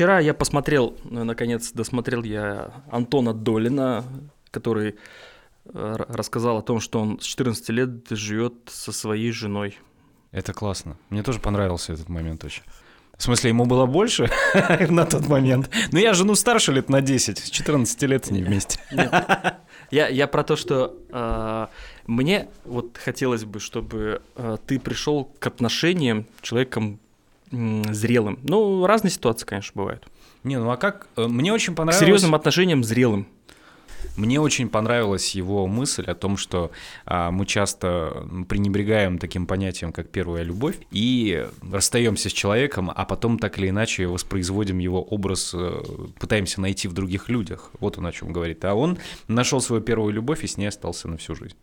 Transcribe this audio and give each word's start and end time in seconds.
вчера 0.00 0.18
я 0.18 0.32
посмотрел, 0.32 0.96
э, 1.04 1.24
наконец 1.24 1.72
досмотрел 1.72 2.22
я 2.22 2.72
Антона 2.90 3.34
Долина, 3.34 4.02
который 4.50 4.94
э, 5.66 5.94
рассказал 6.08 6.56
о 6.56 6.62
том, 6.62 6.80
что 6.80 7.00
он 7.00 7.20
с 7.20 7.24
14 7.24 7.68
лет 7.68 7.90
живет 8.08 8.54
со 8.66 8.92
своей 8.92 9.30
женой. 9.30 9.78
Это 10.32 10.54
классно. 10.54 10.96
Мне 11.10 11.22
тоже 11.22 11.38
понравился 11.38 11.92
этот 11.92 12.08
момент 12.08 12.42
очень. 12.44 12.62
В 13.18 13.22
смысле, 13.22 13.50
ему 13.50 13.66
было 13.66 13.84
больше 13.84 14.30
на 14.88 15.04
тот 15.04 15.28
момент? 15.28 15.68
Ну, 15.92 15.98
я 15.98 16.14
жену 16.14 16.34
старше 16.34 16.72
лет 16.72 16.88
на 16.88 17.02
10, 17.02 17.36
с 17.38 17.50
14 17.50 18.02
лет 18.04 18.30
не 18.30 18.42
вместе. 18.42 18.80
Я, 19.90 20.06
я 20.06 20.28
про 20.28 20.44
то, 20.44 20.54
что 20.54 20.96
э, 21.10 21.66
мне 22.06 22.48
вот 22.64 22.96
хотелось 22.96 23.44
бы, 23.44 23.58
чтобы 23.58 24.22
э, 24.36 24.56
ты 24.64 24.78
пришел 24.78 25.24
к 25.24 25.46
отношениям 25.48 26.26
человеком 26.42 27.00
зрелым. 27.50 28.38
Ну, 28.42 28.86
разные 28.86 29.10
ситуации, 29.10 29.46
конечно, 29.46 29.72
бывают. 29.74 30.06
Не, 30.44 30.58
ну 30.58 30.70
а 30.70 30.76
как? 30.76 31.08
Э, 31.16 31.26
мне 31.26 31.52
очень 31.52 31.74
понравилось... 31.74 32.02
К 32.02 32.06
серьезным 32.06 32.34
отношениям 32.34 32.84
зрелым. 32.84 33.26
Мне 34.16 34.40
очень 34.40 34.68
понравилась 34.68 35.34
его 35.34 35.66
мысль 35.66 36.04
о 36.04 36.14
том, 36.14 36.36
что 36.36 36.70
а, 37.04 37.30
мы 37.30 37.46
часто 37.46 38.26
пренебрегаем 38.48 39.18
таким 39.18 39.46
понятием, 39.46 39.92
как 39.92 40.08
первая 40.08 40.42
любовь, 40.42 40.76
и 40.90 41.46
расстаемся 41.70 42.28
с 42.30 42.32
человеком, 42.32 42.90
а 42.94 43.04
потом 43.04 43.38
так 43.38 43.58
или 43.58 43.68
иначе 43.68 44.06
воспроизводим 44.06 44.78
его 44.78 45.02
образ, 45.02 45.52
э, 45.54 45.82
пытаемся 46.18 46.60
найти 46.60 46.88
в 46.88 46.92
других 46.92 47.28
людях. 47.28 47.70
Вот 47.78 47.98
он 47.98 48.06
о 48.06 48.12
чем 48.12 48.32
говорит. 48.32 48.64
А 48.64 48.74
он 48.74 48.98
нашел 49.28 49.60
свою 49.60 49.82
первую 49.82 50.12
любовь 50.12 50.44
и 50.44 50.46
с 50.46 50.56
ней 50.56 50.66
остался 50.66 51.08
на 51.08 51.16
всю 51.16 51.34
жизнь. 51.34 51.56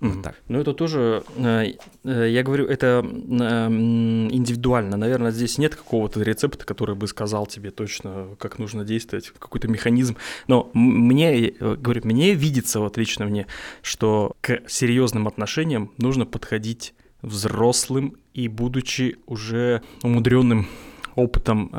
Вот 0.00 0.22
так. 0.22 0.34
Ну, 0.48 0.60
это 0.60 0.74
тоже, 0.74 1.24
э, 1.36 1.72
э, 2.04 2.30
я 2.30 2.42
говорю, 2.42 2.66
это 2.66 3.02
индивидуально. 3.02 4.96
Наверное, 4.96 5.30
здесь 5.30 5.58
нет 5.58 5.74
какого-то 5.74 6.22
рецепта, 6.22 6.66
который 6.66 6.94
бы 6.94 7.06
сказал 7.06 7.46
тебе 7.46 7.70
точно, 7.70 8.28
как 8.38 8.58
нужно 8.58 8.84
действовать, 8.84 9.32
какой-то 9.38 9.68
механизм. 9.68 10.16
Но 10.48 10.70
мне, 10.74 11.48
э, 11.48 11.76
говорю, 11.76 12.02
мне 12.04 12.34
видится, 12.34 12.80
вот 12.80 12.98
лично 12.98 13.24
мне, 13.24 13.46
что 13.82 14.36
к 14.40 14.62
серьезным 14.68 15.28
отношениям 15.28 15.92
нужно 15.96 16.26
подходить 16.26 16.94
взрослым 17.22 18.16
и 18.34 18.48
будучи 18.48 19.16
уже 19.26 19.82
умудренным 20.02 20.68
опытом 21.14 21.70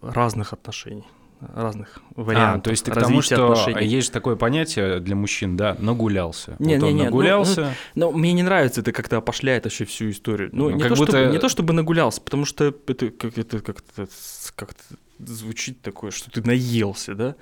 разных 0.00 0.54
отношений 0.54 1.04
разных 1.40 1.98
вариантов. 2.14 2.60
А, 2.60 2.64
то 2.64 2.70
есть 2.70 2.84
ты 2.84 2.90
к 2.90 2.94
тому, 2.94 3.22
что 3.22 3.52
отношений. 3.52 3.86
есть 3.86 4.08
же 4.08 4.12
такое 4.12 4.36
понятие 4.36 5.00
для 5.00 5.16
мужчин, 5.16 5.56
да, 5.56 5.76
нагулялся. 5.78 6.56
Не, 6.58 6.76
вот 6.76 6.86
не, 6.86 6.92
не, 6.92 7.04
нагулялся. 7.04 7.74
Ну, 7.94 8.06
ну, 8.06 8.12
ну, 8.12 8.18
мне 8.18 8.32
не 8.32 8.42
нравится 8.42 8.80
это 8.80 8.92
как-то 8.92 9.16
опошляет 9.18 9.64
вообще 9.64 9.84
всю 9.84 10.10
историю. 10.10 10.50
Ну, 10.52 10.70
ну 10.70 10.76
не, 10.76 10.82
как 10.82 10.90
то, 10.90 10.96
будто... 10.96 11.12
чтобы, 11.12 11.32
не 11.32 11.38
то 11.38 11.48
чтобы 11.48 11.72
нагулялся, 11.72 12.20
потому 12.20 12.44
что 12.44 12.74
это 12.86 13.10
как 13.10 13.34
как-то 13.34 14.08
как 14.54 14.70
звучит 15.18 15.80
такое, 15.82 16.10
что 16.10 16.30
ты 16.30 16.42
наелся, 16.42 17.14
да? 17.14 17.36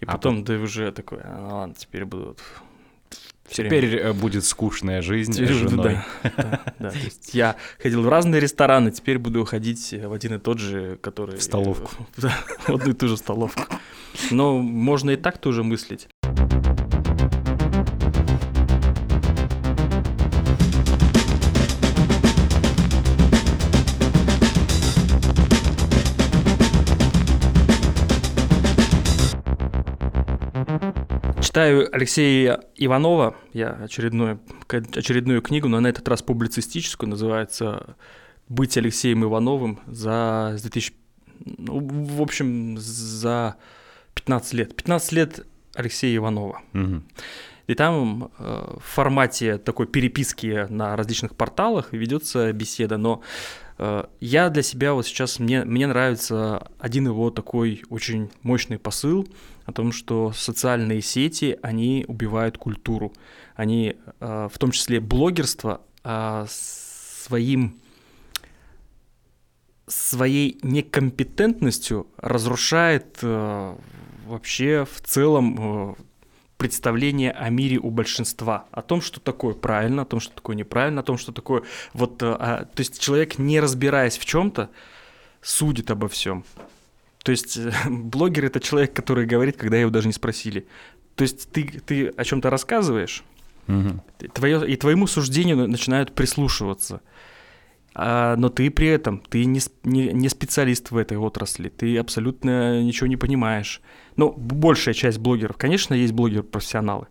И 0.00 0.04
а 0.04 0.12
потом 0.12 0.44
ты 0.44 0.58
уже 0.58 0.90
такой, 0.92 1.20
а, 1.22 1.48
ладно, 1.52 1.74
теперь 1.78 2.04
буду 2.04 2.36
Теперь 3.52 3.86
время. 3.86 4.08
Э, 4.08 4.12
будет 4.12 4.44
скучная 4.44 5.02
жизнь 5.02 5.32
теперь 5.32 5.52
с 5.52 5.56
женой. 5.56 5.98
Да, 6.22 6.32
да, 6.36 6.60
да. 6.78 6.90
То 6.90 6.98
есть 6.98 7.34
я 7.34 7.56
ходил 7.80 8.02
в 8.02 8.08
разные 8.08 8.40
рестораны, 8.40 8.90
теперь 8.90 9.18
буду 9.18 9.44
ходить 9.44 9.92
в 9.92 10.12
один 10.12 10.34
и 10.34 10.38
тот 10.38 10.58
же, 10.58 10.98
который... 11.00 11.36
В 11.36 11.42
столовку. 11.42 11.90
Да, 12.16 12.36
в 12.66 12.70
одну 12.70 12.90
и 12.90 12.94
ту 12.94 13.08
же 13.08 13.16
столовку. 13.16 13.64
Но 14.30 14.58
можно 14.58 15.10
и 15.10 15.16
так 15.16 15.38
тоже 15.38 15.62
мыслить. 15.62 16.08
Читаю 31.52 31.94
Алексея 31.94 32.64
Иванова, 32.76 33.36
я 33.52 33.72
очередную, 33.72 34.40
очередную 34.70 35.42
книгу, 35.42 35.68
но 35.68 35.80
на 35.80 35.88
этот 35.88 36.08
раз 36.08 36.22
публицистическую, 36.22 37.10
называется 37.10 37.94
«Быть 38.48 38.78
Алексеем 38.78 39.22
Ивановым» 39.22 39.78
за 39.86 40.56
2000, 40.58 40.94
ну, 41.58 41.86
в 41.86 42.22
общем, 42.22 42.78
за 42.78 43.56
15 44.14 44.54
лет. 44.54 44.74
15 44.74 45.12
лет 45.12 45.46
Алексея 45.74 46.16
Иванова. 46.16 46.62
Угу. 46.72 47.02
И 47.66 47.74
там 47.74 48.30
э, 48.38 48.76
в 48.78 48.84
формате 48.84 49.58
такой 49.58 49.86
переписки 49.86 50.66
на 50.68 50.96
различных 50.96 51.36
порталах 51.36 51.92
ведется 51.92 52.52
беседа, 52.52 52.96
но 52.96 53.22
э, 53.78 54.04
я 54.20 54.50
для 54.50 54.62
себя 54.62 54.94
вот 54.94 55.06
сейчас, 55.06 55.38
мне, 55.38 55.64
мне 55.64 55.86
нравится 55.86 56.68
один 56.78 57.06
его 57.06 57.30
такой 57.30 57.82
очень 57.88 58.30
мощный 58.42 58.78
посыл– 58.78 59.26
о 59.64 59.72
том, 59.72 59.92
что 59.92 60.32
социальные 60.32 61.02
сети, 61.02 61.58
они 61.62 62.04
убивают 62.08 62.58
культуру. 62.58 63.12
Они, 63.54 63.96
э, 64.20 64.48
в 64.52 64.58
том 64.58 64.70
числе 64.70 65.00
блогерство, 65.00 65.82
э, 66.04 66.46
своим 66.48 67.78
своей 69.88 70.58
некомпетентностью 70.62 72.06
разрушает 72.16 73.18
э, 73.20 73.76
вообще 74.26 74.86
в 74.90 75.02
целом 75.02 75.96
представление 76.62 77.32
о 77.32 77.48
мире 77.48 77.78
у 77.78 77.90
большинства, 77.90 78.66
о 78.70 78.82
том, 78.82 79.00
что 79.00 79.18
такое 79.18 79.52
правильно, 79.52 80.02
о 80.02 80.04
том, 80.04 80.20
что 80.20 80.32
такое 80.32 80.54
неправильно, 80.54 81.00
о 81.00 81.02
том, 81.02 81.18
что 81.18 81.32
такое 81.32 81.64
вот, 81.92 82.22
а, 82.22 82.66
то 82.72 82.80
есть 82.80 83.00
человек, 83.00 83.36
не 83.36 83.58
разбираясь 83.58 84.16
в 84.16 84.24
чем-то, 84.24 84.70
судит 85.40 85.90
обо 85.90 86.06
всем. 86.06 86.44
То 87.24 87.32
есть 87.32 87.58
блогер 87.88 88.44
это 88.44 88.60
человек, 88.60 88.94
который 88.94 89.26
говорит, 89.26 89.56
когда 89.56 89.76
его 89.76 89.90
даже 89.90 90.06
не 90.06 90.12
спросили. 90.12 90.68
То 91.16 91.22
есть 91.22 91.50
ты, 91.50 91.64
ты 91.64 92.06
о 92.10 92.22
чем-то 92.22 92.48
рассказываешь, 92.48 93.24
угу. 93.66 94.00
твое, 94.32 94.64
и 94.70 94.76
твоему 94.76 95.08
суждению 95.08 95.66
начинают 95.66 96.12
прислушиваться. 96.14 97.00
А, 97.94 98.36
но 98.36 98.48
ты 98.48 98.70
при 98.70 98.88
этом, 98.88 99.22
ты 99.28 99.44
не, 99.44 99.60
не, 99.84 100.12
не 100.12 100.28
специалист 100.28 100.90
в 100.90 100.96
этой 100.96 101.18
отрасли, 101.18 101.68
ты 101.68 101.98
абсолютно 101.98 102.82
ничего 102.82 103.06
не 103.06 103.16
понимаешь. 103.16 103.80
Ну, 104.16 104.32
большая 104.32 104.94
часть 104.94 105.18
блогеров, 105.18 105.56
конечно, 105.56 105.94
есть 105.94 106.12
блогеры-профессионалы. 106.12 107.06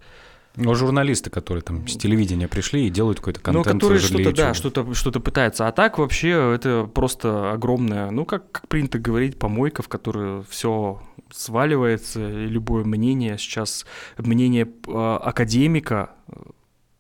Ну, 0.58 0.76
журналисты, 0.76 1.30
которые 1.30 1.62
там 1.62 1.88
с 1.88 1.96
телевидения 1.96 2.48
пришли 2.48 2.86
и 2.86 2.90
делают 2.90 3.20
какой-то 3.20 3.40
контент. 3.40 3.66
Ну, 3.68 3.74
которые 3.74 4.00
что-то, 4.00 4.34
да, 4.34 4.54
что-то, 4.54 4.94
что-то 4.94 5.20
пытаются. 5.22 5.68
А 5.68 5.72
так 5.72 5.98
вообще 5.98 6.54
это 6.56 6.90
просто 6.94 7.54
огромная, 7.54 8.12
ну, 8.12 8.26
как, 8.26 8.52
как 8.52 8.68
принято 8.68 9.00
говорить, 9.00 9.40
помойка, 9.40 9.82
в 9.82 9.88
которую 9.88 10.44
все 10.50 11.02
сваливается, 11.32 12.20
и 12.20 12.48
любое 12.48 12.84
мнение 12.84 13.38
сейчас, 13.38 13.86
мнение 14.18 14.68
э, 14.88 15.18
академика 15.22 16.12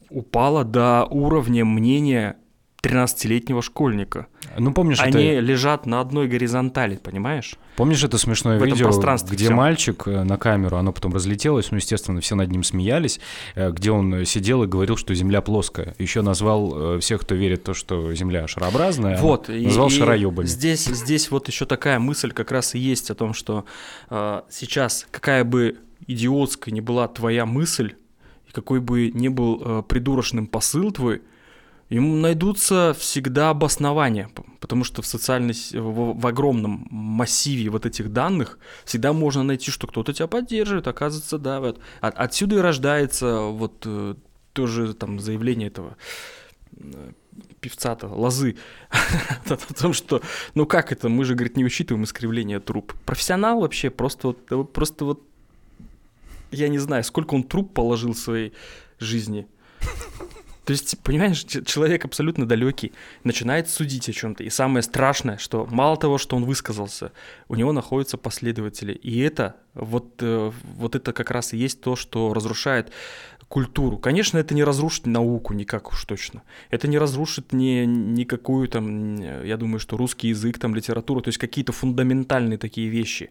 упало 0.09 0.63
до 0.63 1.05
уровня 1.05 1.65
мнения 1.65 2.37
13-летнего 2.81 3.61
школьника. 3.61 4.27
Ну, 4.57 4.73
помнишь, 4.73 4.99
Они 4.99 5.23
это... 5.25 5.39
лежат 5.39 5.85
на 5.85 6.01
одной 6.01 6.27
горизонтали, 6.27 6.95
понимаешь? 6.95 7.55
Помнишь 7.75 8.03
это 8.03 8.17
смешное 8.17 8.59
в 8.59 8.65
видео, 8.65 8.89
где 9.29 9.45
всё. 9.45 9.53
мальчик 9.53 10.03
э, 10.07 10.23
на 10.23 10.37
камеру, 10.37 10.77
оно 10.77 10.91
потом 10.91 11.13
разлетелось, 11.13 11.71
ну, 11.71 11.77
естественно, 11.77 12.21
все 12.21 12.35
над 12.35 12.49
ним 12.49 12.63
смеялись, 12.63 13.19
э, 13.55 13.71
где 13.71 13.91
он 13.91 14.25
сидел 14.25 14.63
и 14.63 14.67
говорил, 14.67 14.97
что 14.97 15.13
Земля 15.13 15.41
плоская. 15.41 15.95
Еще 15.99 16.21
назвал 16.21 16.95
э, 16.95 16.99
всех, 16.99 17.21
кто 17.21 17.35
верит 17.35 17.61
в 17.61 17.63
то, 17.65 17.73
что 17.73 18.13
Земля 18.15 18.47
шарообразная, 18.47 19.17
вот, 19.17 19.47
назвал 19.47 19.87
и, 19.87 19.91
шароебами. 19.91 20.47
Здесь, 20.47 20.85
здесь 20.85 21.29
вот 21.29 21.47
еще 21.47 21.65
такая 21.65 21.99
мысль 21.99 22.31
как 22.31 22.51
раз 22.51 22.73
и 22.73 22.79
есть 22.79 23.11
о 23.11 23.15
том, 23.15 23.33
что 23.33 23.65
э, 24.09 24.41
сейчас 24.49 25.07
какая 25.11 25.43
бы 25.43 25.77
идиотская 26.07 26.73
ни 26.73 26.81
была 26.81 27.07
твоя 27.07 27.45
мысль, 27.45 27.93
и 28.47 28.51
какой 28.51 28.79
бы 28.79 29.11
ни 29.11 29.27
был 29.27 29.61
э, 29.63 29.83
придурочным 29.87 30.47
посыл 30.47 30.91
твой, 30.91 31.21
ему 31.95 32.15
найдутся 32.15 32.95
всегда 32.97 33.49
обоснования, 33.49 34.29
потому 34.61 34.83
что 34.85 35.01
в 35.01 35.05
социальной, 35.05 35.53
в, 35.73 36.19
в 36.19 36.27
огромном 36.27 36.87
массиве 36.89 37.69
вот 37.69 37.85
этих 37.85 38.13
данных 38.13 38.59
всегда 38.85 39.11
можно 39.11 39.43
найти, 39.43 39.71
что 39.71 39.87
кто-то 39.87 40.13
тебя 40.13 40.27
поддерживает, 40.27 40.87
оказывается, 40.87 41.37
да, 41.37 41.59
вот. 41.59 41.79
От, 41.99 42.15
отсюда 42.15 42.55
и 42.55 42.59
рождается 42.59 43.41
вот 43.41 43.83
э, 43.85 44.15
тоже 44.53 44.93
там 44.93 45.19
заявление 45.19 45.67
этого 45.67 45.97
э, 46.77 47.11
певца-то, 47.59 48.07
лозы, 48.07 48.55
о 49.49 49.73
том, 49.73 49.91
что, 49.91 50.21
ну 50.55 50.65
как 50.65 50.93
это, 50.93 51.09
мы 51.09 51.25
же, 51.25 51.35
говорит, 51.35 51.57
не 51.57 51.65
учитываем 51.65 52.05
искривление 52.05 52.61
труп. 52.61 52.93
Профессионал 53.05 53.59
вообще 53.59 53.89
просто 53.89 54.35
вот, 54.49 54.71
просто 54.71 55.03
вот, 55.03 55.21
я 56.51 56.69
не 56.69 56.79
знаю, 56.79 57.03
сколько 57.03 57.33
он 57.33 57.43
труп 57.43 57.73
положил 57.73 58.13
в 58.13 58.17
своей 58.17 58.53
жизни. 58.97 59.45
То 60.65 60.73
есть, 60.73 60.99
понимаешь, 60.99 61.43
человек 61.43 62.05
абсолютно 62.05 62.47
далекий 62.47 62.91
начинает 63.23 63.67
судить 63.67 64.07
о 64.09 64.13
чем-то. 64.13 64.43
И 64.43 64.49
самое 64.49 64.83
страшное, 64.83 65.37
что 65.37 65.67
мало 65.71 65.97
того, 65.97 66.17
что 66.19 66.35
он 66.35 66.45
высказался, 66.45 67.11
у 67.47 67.55
него 67.55 67.71
находятся 67.71 68.17
последователи. 68.17 68.93
И 68.93 69.19
это 69.21 69.55
вот, 69.73 70.13
э, 70.19 70.51
вот 70.77 70.95
это 70.95 71.13
как 71.13 71.31
раз 71.31 71.53
и 71.53 71.57
есть 71.57 71.81
то, 71.81 71.95
что 71.95 72.33
разрушает 72.33 72.91
культуру. 73.51 73.97
Конечно, 73.97 74.37
это 74.37 74.55
не 74.55 74.63
разрушит 74.63 75.05
науку 75.05 75.53
никак 75.53 75.91
уж 75.91 76.05
точно. 76.05 76.41
Это 76.69 76.87
не 76.87 76.97
разрушит 76.97 77.51
ни, 77.51 77.85
никакую 77.85 78.69
там, 78.69 79.43
я 79.43 79.57
думаю, 79.57 79.79
что 79.79 79.97
русский 79.97 80.29
язык, 80.29 80.57
там, 80.57 80.73
литературу, 80.73 81.21
то 81.21 81.27
есть 81.27 81.37
какие-то 81.37 81.73
фундаментальные 81.73 82.57
такие 82.57 82.87
вещи. 82.87 83.29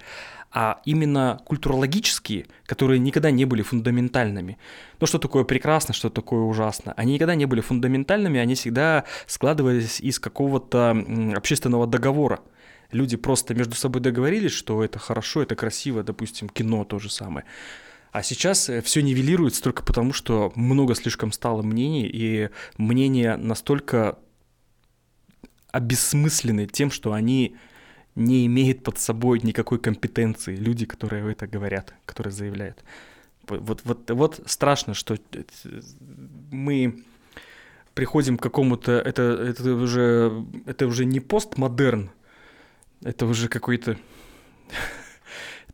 А 0.52 0.82
именно 0.84 1.40
культурологические, 1.46 2.46
которые 2.67 2.99
никогда 2.99 3.31
не 3.31 3.46
были 3.46 3.62
фундаментальными. 3.62 4.58
Ну, 5.00 5.06
что 5.06 5.19
такое 5.19 5.44
прекрасно, 5.44 5.94
что 5.94 6.11
такое 6.11 6.43
ужасно. 6.43 6.93
Они 6.99 7.14
никогда 7.14 7.34
не 7.34 7.46
были 7.46 7.62
фундаментальными, 7.62 8.38
они 8.40 8.55
всегда 8.55 9.05
складывались 9.26 10.00
из 10.00 10.19
какого-то 10.19 10.90
общественного 11.34 11.87
договора 11.87 12.40
люди 12.93 13.17
просто 13.17 13.55
между 13.55 13.75
собой 13.75 14.02
договорились, 14.02 14.52
что 14.52 14.82
это 14.82 14.99
хорошо, 14.99 15.43
это 15.43 15.55
красиво, 15.55 16.02
допустим, 16.02 16.49
кино 16.49 16.84
то 16.84 16.99
же 16.99 17.08
самое. 17.08 17.46
А 18.12 18.23
сейчас 18.23 18.69
э, 18.69 18.83
все 18.83 19.03
нивелируется 19.03 19.62
только 19.62 19.83
потому, 19.83 20.12
что 20.12 20.53
много 20.57 20.95
слишком 20.95 21.33
стало 21.33 21.62
мнений, 21.62 22.11
и 22.12 22.51
мнения 22.77 23.37
настолько 23.37 24.19
обессмыслены 25.71 26.67
тем, 26.67 26.91
что 26.91 27.12
они 27.12 27.57
не 28.17 28.47
имеют 28.47 28.83
под 28.83 28.99
собой 28.99 29.41
никакой 29.43 29.79
компетенции 29.79 30.57
люди, 30.57 30.85
которые 30.87 31.31
это 31.31 31.47
говорят, 31.47 31.95
которые 32.05 32.33
заявляют. 32.33 32.83
Вот, 33.47 33.81
вот, 33.85 34.11
вот 34.11 34.41
страшно, 34.47 34.95
что 34.95 35.15
э, 35.15 35.43
мы 36.51 37.05
приходим 37.95 38.39
к 38.39 38.43
какому-то, 38.43 38.93
это, 38.93 39.23
это, 39.23 39.75
уже, 39.75 40.45
это 40.67 40.87
уже 40.87 41.05
не 41.05 41.21
постмодерн, 41.21 42.11
это 43.03 43.27
уже 43.27 43.49
какой-то 43.49 43.97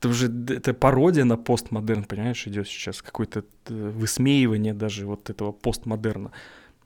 это 0.07 0.09
уже 0.09 0.55
это 0.55 0.75
пародия 0.75 1.25
на 1.25 1.37
постмодерн, 1.37 2.05
понимаешь, 2.05 2.47
идет 2.47 2.69
сейчас 2.69 3.03
какое-то 3.03 3.45
э, 3.69 3.91
высмеивание 3.91 4.75
даже 4.75 5.07
вот 5.07 5.31
этого 5.31 5.53
постмодерна. 5.53 6.31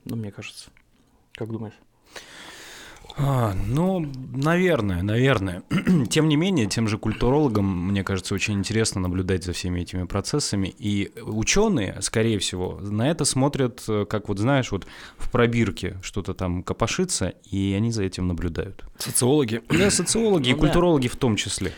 Ну, 0.05 0.17
мне 0.17 0.31
кажется. 0.33 0.71
Как 1.35 1.51
думаешь? 1.51 1.75
А, 3.17 3.55
ну, 3.67 4.07
наверное, 4.33 5.03
наверное. 5.03 5.63
Тем 6.11 6.29
не 6.29 6.37
менее, 6.37 6.67
тем 6.67 6.89
же 6.89 6.97
культурологам, 6.97 7.89
мне 7.89 8.05
кажется, 8.05 8.35
очень 8.35 8.55
интересно 8.55 9.01
наблюдать 9.01 9.45
за 9.45 9.53
всеми 9.53 9.81
этими 9.81 10.05
процессами. 10.05 10.73
И 10.79 11.13
ученые, 11.21 11.99
скорее 12.01 12.39
всего, 12.39 12.79
на 12.81 13.11
это 13.11 13.25
смотрят, 13.25 13.83
э, 13.89 14.07
как 14.09 14.29
вот 14.29 14.39
знаешь, 14.39 14.71
вот 14.73 14.87
в 15.19 15.31
пробирке 15.31 15.99
что-то 16.03 16.35
там 16.35 16.63
копошится, 16.63 17.35
и 17.51 17.75
они 17.77 17.91
за 17.91 18.05
этим 18.05 18.29
наблюдают. 18.29 18.85
Социологи. 18.99 19.61
Да, 19.69 19.91
социологи 19.91 20.51
ну, 20.51 20.57
и 20.57 20.59
культурологи 20.59 21.09
да. 21.09 21.15
в 21.15 21.17
том 21.17 21.37
числе. 21.37 21.73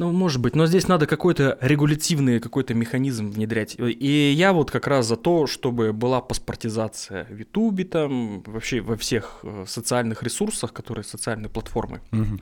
Ну, 0.00 0.12
может 0.12 0.40
быть, 0.40 0.56
но 0.56 0.64
здесь 0.64 0.88
надо 0.88 1.06
какой-то 1.06 1.58
регулятивный 1.60 2.40
какой-то 2.40 2.72
механизм 2.72 3.30
внедрять. 3.30 3.76
И 3.78 4.32
я 4.34 4.54
вот 4.54 4.70
как 4.70 4.86
раз 4.86 5.04
за 5.04 5.16
то, 5.16 5.46
чтобы 5.46 5.92
была 5.92 6.22
паспортизация 6.22 7.26
в 7.26 7.36
Ютубе, 7.36 7.84
там, 7.84 8.42
вообще 8.46 8.80
во 8.80 8.96
всех 8.96 9.40
э, 9.42 9.66
социальных 9.68 10.22
ресурсах, 10.22 10.72
которые 10.72 11.04
социальные 11.04 11.50
платформы. 11.50 12.00
Угу. 12.12 12.38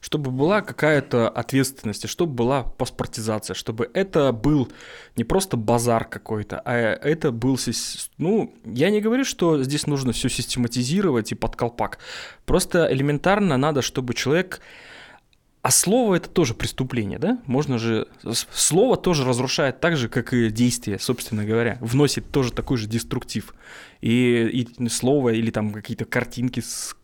Чтобы 0.00 0.30
была 0.30 0.60
какая-то 0.60 1.28
ответственность, 1.28 2.08
чтобы 2.08 2.32
была 2.32 2.62
паспортизация, 2.62 3.54
чтобы 3.54 3.90
это 3.92 4.30
был 4.30 4.68
не 5.16 5.24
просто 5.24 5.56
базар 5.56 6.04
какой-то, 6.04 6.62
а 6.64 6.76
это 6.76 7.32
был, 7.32 7.58
ну, 8.18 8.54
я 8.64 8.90
не 8.90 9.00
говорю, 9.00 9.24
что 9.24 9.60
здесь 9.64 9.88
нужно 9.88 10.12
все 10.12 10.28
систематизировать 10.28 11.32
и 11.32 11.34
под 11.34 11.56
колпак. 11.56 11.98
Просто 12.46 12.86
элементарно 12.88 13.56
надо, 13.56 13.82
чтобы 13.82 14.14
человек 14.14 14.60
а 15.62 15.70
слово 15.70 16.14
это 16.14 16.30
тоже 16.30 16.54
преступление, 16.54 17.18
да? 17.18 17.38
Можно 17.46 17.78
же... 17.78 18.08
Слово 18.52 18.96
тоже 18.96 19.26
разрушает 19.26 19.80
так 19.80 19.96
же, 19.96 20.08
как 20.08 20.32
и 20.32 20.50
действие, 20.50 20.98
собственно 20.98 21.44
говоря. 21.44 21.76
Вносит 21.80 22.30
тоже 22.30 22.50
такой 22.50 22.78
же 22.78 22.86
деструктив. 22.86 23.54
И, 24.00 24.66
и 24.80 24.88
слово 24.88 25.30
или 25.30 25.50
там 25.50 25.72
какие-то 25.72 26.06
картинки 26.06 26.60
с 26.60 26.96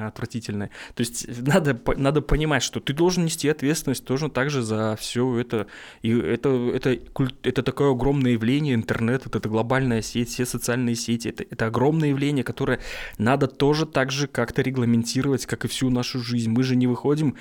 отвратительные. 0.00 0.70
То 0.94 1.00
есть 1.02 1.26
надо, 1.46 1.78
надо 1.96 2.22
понимать, 2.22 2.62
что 2.62 2.80
ты 2.80 2.92
должен 2.92 3.24
нести 3.24 3.48
ответственность 3.48 4.04
тоже 4.04 4.30
также 4.30 4.62
за 4.62 4.96
все 4.98 5.38
это. 5.38 5.66
И 6.02 6.10
это, 6.12 6.48
это, 6.74 6.96
это 7.42 7.62
такое 7.62 7.90
огромное 7.90 8.32
явление, 8.32 8.74
интернет, 8.74 9.26
это, 9.26 9.38
это 9.38 9.48
глобальная 9.48 10.00
сеть, 10.00 10.30
все 10.30 10.46
социальные 10.46 10.94
сети, 10.94 11.28
это, 11.28 11.44
это 11.50 11.66
огромное 11.66 12.10
явление, 12.10 12.44
которое 12.44 12.80
надо 13.18 13.48
тоже 13.48 13.84
так 13.84 14.10
же 14.10 14.28
как-то 14.28 14.62
регламентировать, 14.62 15.46
как 15.46 15.64
и 15.64 15.68
всю 15.68 15.90
нашу 15.90 16.20
жизнь. 16.20 16.50
Мы 16.50 16.62
же 16.62 16.76
не 16.76 16.86
выходим 16.86 17.36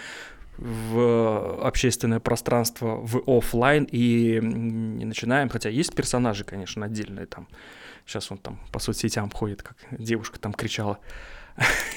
в 0.62 1.66
общественное 1.66 2.20
пространство 2.20 3.00
в 3.02 3.24
офлайн 3.28 3.88
и 3.92 4.40
не 4.42 5.06
начинаем, 5.06 5.50
хотя 5.50 5.70
есть 5.70 5.96
персонажи, 5.96 6.44
конечно, 6.44 6.86
отдельные 6.86 7.26
там. 7.26 7.48
Сейчас 8.06 8.32
он 8.32 8.38
там 8.38 8.60
по 8.72 8.80
соцсетям 8.80 9.30
ходит, 9.32 9.64
как 9.64 9.78
девушка 9.92 10.40
там 10.40 10.54
кричала. 10.54 11.00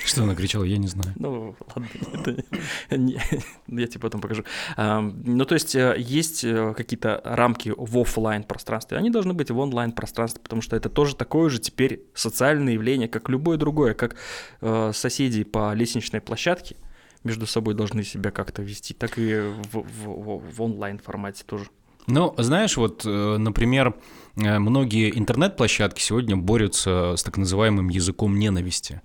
Что 0.05 0.25
она 0.25 0.34
кричала, 0.34 0.64
я 0.64 0.78
не 0.78 0.88
знаю. 0.88 1.12
Ну, 1.16 1.56
ладно, 1.75 1.88
это 2.12 2.96
не, 2.96 3.20
я 3.69 3.87
тебе 3.87 4.00
потом 4.00 4.20
покажу. 4.20 4.44
Ну, 4.76 5.44
то 5.44 5.55
есть 5.55 5.75
э, 5.75 5.94
есть 5.96 6.44
э, 6.44 6.75
какие-то 6.76 7.20
рамки 7.25 7.72
в 7.76 7.99
офлайн 7.99 8.43
пространстве, 8.43 8.99
они 8.99 9.10
должны 9.10 9.32
быть 9.32 9.50
в 9.50 9.58
онлайн 9.58 9.93
пространстве, 9.93 10.40
потому 10.43 10.60
что 10.60 10.76
это 10.76 10.88
тоже 10.88 11.14
такое 11.14 11.49
же 11.50 11.58
теперь 11.60 12.02
социальное 12.14 12.75
явление, 12.75 13.08
как 13.08 13.28
любое 13.28 13.56
другое, 13.56 13.94
как 13.94 14.17
э, 14.60 14.90
соседи 14.93 15.44
по 15.44 15.72
лестничной 15.72 16.20
площадке, 16.20 16.76
между 17.24 17.46
собой 17.46 17.74
должны 17.74 18.04
себя 18.04 18.30
как-то 18.30 18.62
вести, 18.62 18.94
так 18.94 19.18
и 19.18 19.34
в, 19.72 19.82
в, 19.82 20.56
в 20.56 20.62
онлайн 20.62 20.98
формате 20.98 21.42
тоже. 21.46 21.66
Ну, 22.06 22.34
знаешь, 22.36 22.76
вот, 22.76 23.02
э, 23.06 23.36
например, 23.38 23.94
э, 24.36 24.58
многие 24.58 25.16
интернет-площадки 25.18 26.02
сегодня 26.02 26.36
борются 26.36 27.14
с 27.16 27.22
так 27.22 27.38
называемым 27.38 27.88
языком 27.88 28.38
ненависти. 28.38 29.00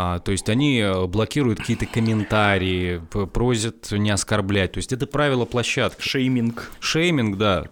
А, 0.00 0.20
то 0.20 0.30
есть 0.30 0.48
они 0.48 0.78
э, 0.78 1.06
блокируют 1.06 1.58
какие-то 1.58 1.84
комментарии, 1.84 3.02
просят 3.32 3.90
не 3.90 4.10
оскорблять. 4.10 4.70
То 4.70 4.78
есть 4.78 4.92
это 4.92 5.08
правило 5.08 5.44
площадки. 5.44 6.00
Шейминг. 6.00 6.70
Шейминг, 6.78 7.36
да. 7.36 7.64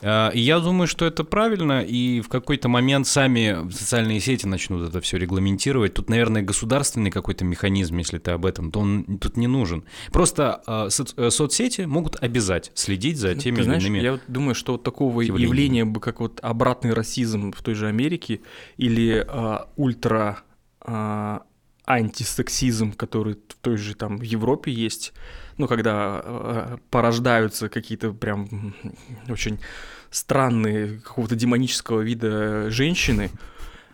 А, 0.00 0.30
и 0.30 0.40
я 0.40 0.58
думаю, 0.58 0.86
что 0.86 1.04
это 1.04 1.22
правильно, 1.22 1.82
и 1.82 2.22
в 2.22 2.30
какой-то 2.30 2.70
момент 2.70 3.06
сами 3.06 3.70
социальные 3.70 4.20
сети 4.20 4.46
начнут 4.46 4.88
это 4.88 5.02
все 5.02 5.18
регламентировать. 5.18 5.92
Тут, 5.92 6.08
наверное, 6.08 6.40
государственный 6.40 7.10
какой-то 7.10 7.44
механизм, 7.44 7.98
если 7.98 8.16
ты 8.16 8.30
об 8.30 8.46
этом, 8.46 8.70
то 8.70 8.80
он 8.80 9.18
тут 9.18 9.36
не 9.36 9.46
нужен. 9.46 9.84
Просто 10.12 10.62
э, 10.66 10.88
со- 10.88 11.04
э, 11.18 11.28
соцсети 11.28 11.82
могут 11.82 12.16
обязать 12.22 12.72
следить 12.72 13.18
за 13.18 13.34
теми 13.34 13.56
ты 13.56 13.64
знаешь, 13.64 13.82
иными 13.84 13.98
Я 13.98 14.18
думаю, 14.28 14.54
что 14.54 14.72
вот 14.72 14.82
такого 14.82 15.20
явления. 15.20 15.44
явления, 15.84 16.00
как 16.00 16.20
вот 16.20 16.40
обратный 16.40 16.94
расизм 16.94 17.52
в 17.52 17.62
той 17.62 17.74
же 17.74 17.86
Америке 17.86 18.40
или 18.78 19.26
э, 19.28 19.58
ультра 19.76 20.38
э, 20.86 21.40
антисексизм, 21.86 22.92
который 22.92 23.34
в 23.34 23.54
той 23.60 23.76
же 23.76 23.94
там 23.94 24.20
Европе 24.20 24.72
есть, 24.72 25.12
ну, 25.56 25.68
когда 25.68 26.20
э, 26.22 26.78
порождаются 26.90 27.68
какие-то 27.68 28.12
прям 28.12 28.74
очень 29.28 29.60
странные 30.10 30.98
какого-то 30.98 31.36
демонического 31.36 32.00
вида 32.00 32.70
женщины, 32.70 33.30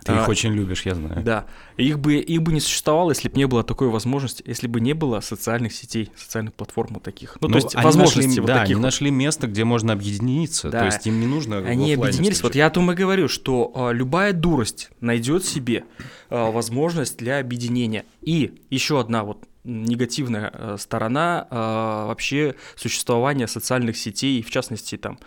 ты 0.04 0.12
их 0.12 0.26
а, 0.26 0.30
очень 0.30 0.52
любишь, 0.52 0.82
я 0.84 0.94
знаю. 0.94 1.22
Да. 1.22 1.46
Их 1.76 1.98
бы, 1.98 2.16
их 2.16 2.42
бы 2.42 2.52
не 2.52 2.60
существовало, 2.60 3.10
если 3.10 3.28
бы 3.28 3.36
не 3.36 3.46
было 3.46 3.62
такой 3.62 3.88
возможности, 3.88 4.42
если 4.46 4.66
бы 4.66 4.80
не 4.80 4.94
было 4.94 5.20
социальных 5.20 5.72
сетей, 5.72 6.10
социальных 6.16 6.54
платформ 6.54 6.98
таких. 7.00 7.38
Ну, 7.40 7.48
ну 7.48 7.52
то 7.52 7.58
есть 7.58 7.74
возможности 7.74 8.28
нашли, 8.28 8.40
вот 8.40 8.46
да, 8.46 8.60
таких. 8.60 8.76
они 8.76 8.82
нашли 8.82 9.10
место, 9.10 9.46
где 9.46 9.64
можно 9.64 9.92
объединиться. 9.92 10.70
Да. 10.70 10.80
То 10.80 10.84
есть 10.86 11.06
им 11.06 11.20
не 11.20 11.26
нужно. 11.26 11.58
Они 11.58 11.94
объединились. 11.94 12.36
Встречать. 12.36 12.42
Вот 12.42 12.54
я 12.56 12.66
о 12.66 12.70
том 12.70 12.90
и 12.90 12.94
говорю, 12.94 13.28
что 13.28 13.72
а, 13.74 13.92
любая 13.92 14.32
дурость 14.32 14.90
найдет 15.00 15.44
себе 15.44 15.84
а, 16.30 16.50
возможность 16.50 17.18
для 17.18 17.38
объединения. 17.38 18.04
И 18.22 18.54
еще 18.70 18.98
одна 18.98 19.22
вот 19.24 19.46
негативная 19.64 20.50
а, 20.52 20.76
сторона 20.78 21.46
а, 21.50 22.06
вообще 22.06 22.56
существования 22.74 23.46
социальных 23.46 23.96
сетей, 23.96 24.42
в 24.42 24.50
частности 24.50 24.96
там 24.96 25.18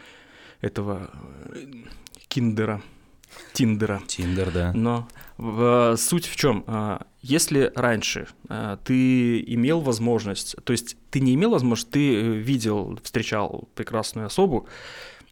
этого 0.61 1.09
э, 1.53 1.65
киндера 2.27 2.81
Тиндера. 3.53 4.01
Тиндер, 4.07 4.51
да. 4.51 4.71
Но 4.73 5.07
в, 5.37 5.95
суть 5.97 6.25
в 6.25 6.35
чем? 6.35 6.63
А, 6.67 7.05
если 7.21 7.71
раньше 7.75 8.27
а, 8.49 8.77
ты 8.77 9.41
имел 9.41 9.79
возможность, 9.79 10.55
то 10.63 10.71
есть 10.71 10.97
ты 11.09 11.19
не 11.19 11.33
имел 11.35 11.51
возможность, 11.51 11.91
ты 11.91 12.21
видел, 12.21 12.99
встречал 13.03 13.67
прекрасную 13.75 14.27
особу, 14.27 14.67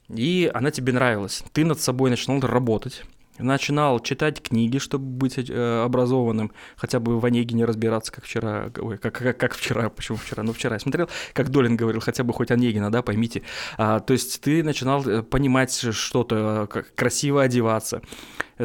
и 0.10 0.50
она 0.54 0.72
тебе 0.72 0.94
нравилась, 0.94 1.44
ты 1.54 1.66
над 1.66 1.80
собой 1.80 2.10
начинал 2.10 2.40
работать, 2.42 3.04
начинал 3.40 4.00
читать 4.00 4.42
книги, 4.42 4.78
чтобы 4.78 5.06
быть 5.06 5.38
э, 5.38 5.84
образованным, 5.84 6.52
хотя 6.76 7.00
бы 7.00 7.20
в 7.20 7.26
Онегине 7.26 7.66
разбираться, 7.66 8.12
как 8.12 8.26
вчера, 8.26 8.72
ой, 8.78 8.98
как, 8.98 9.16
как, 9.16 9.38
как 9.38 9.54
вчера, 9.54 9.90
почему 9.90 10.18
вчера, 10.18 10.44
ну 10.44 10.54
вчера 10.54 10.76
я 10.76 10.80
смотрел, 10.80 11.10
как 11.34 11.50
Долин 11.50 11.76
говорил, 11.76 12.02
хотя 12.02 12.24
бы 12.24 12.34
хоть 12.34 12.52
Онегина, 12.52 12.92
да, 12.92 13.02
поймите. 13.02 13.44
А, 13.78 14.00
то 14.00 14.14
есть 14.14 14.42
ты 14.42 14.64
начинал 14.64 15.08
э, 15.08 15.24
понимать 15.24 15.74
что-то, 15.92 16.68
как 16.72 16.94
красиво 16.96 17.42
одеваться, 17.42 18.02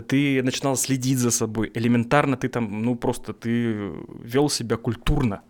ты 0.06 0.42
начинал 0.42 0.76
следить 0.76 1.18
за 1.18 1.30
собой, 1.30 1.70
элементарно 1.74 2.36
ты 2.36 2.48
там, 2.48 2.82
ну 2.82 2.94
просто 2.94 3.32
ты 3.32 3.92
вел 4.22 4.50
себя 4.50 4.76
культурно. 4.76 5.40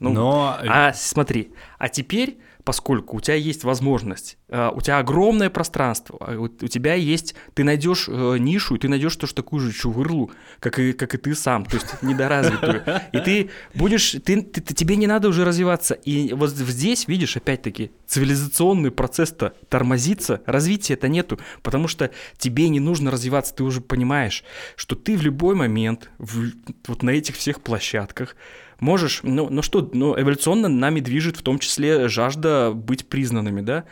Ну, 0.00 0.10
Но... 0.10 0.58
А 0.66 0.92
смотри, 0.92 1.52
а 1.78 1.88
теперь 1.88 2.38
поскольку 2.64 3.18
у 3.18 3.20
тебя 3.20 3.34
есть 3.34 3.62
возможность, 3.62 4.38
э, 4.48 4.70
у 4.74 4.80
тебя 4.80 4.98
огромное 4.98 5.50
пространство, 5.50 6.16
а 6.20 6.36
у 6.38 6.48
тебя 6.48 6.94
есть, 6.94 7.34
ты 7.52 7.62
найдешь 7.62 8.06
э, 8.08 8.36
нишу, 8.38 8.74
и 8.74 8.78
ты 8.78 8.88
найдешь 8.88 9.16
тоже 9.16 9.34
такую 9.34 9.60
же 9.60 9.72
чувырлу, 9.72 10.30
как 10.60 10.78
и, 10.78 10.92
как 10.92 11.14
и 11.14 11.18
ты 11.18 11.34
сам, 11.34 11.66
то 11.66 11.76
есть 11.76 12.02
недоразвитую. 12.02 12.82
И 13.12 13.18
ты 13.20 13.50
будешь, 13.74 14.12
ты, 14.24 14.42
ты, 14.42 14.74
тебе 14.74 14.96
не 14.96 15.06
надо 15.06 15.28
уже 15.28 15.44
развиваться. 15.44 15.94
И 15.94 16.32
вот 16.32 16.50
здесь, 16.50 17.06
видишь, 17.06 17.36
опять-таки, 17.36 17.90
цивилизационный 18.06 18.90
процесс-то 18.90 19.54
тормозится, 19.68 20.42
развития 20.46 20.94
это 20.94 21.08
нету, 21.08 21.38
потому 21.62 21.86
что 21.86 22.10
тебе 22.38 22.68
не 22.70 22.80
нужно 22.80 23.10
развиваться, 23.10 23.54
ты 23.54 23.62
уже 23.62 23.80
понимаешь, 23.80 24.42
что 24.76 24.96
ты 24.96 25.16
в 25.16 25.22
любой 25.22 25.54
момент, 25.54 26.10
в, 26.18 26.50
вот 26.86 27.02
на 27.02 27.10
этих 27.10 27.36
всех 27.36 27.60
площадках, 27.60 28.36
можешь, 28.80 29.20
ну, 29.22 29.48
ну 29.50 29.62
что, 29.62 29.88
ну, 29.92 30.18
эволюционно 30.18 30.68
нами 30.68 31.00
движет 31.00 31.36
в 31.36 31.42
том 31.42 31.58
числе 31.58 32.08
жажда 32.08 32.53
быть 32.74 33.08
признанными, 33.08 33.60
да? 33.60 33.84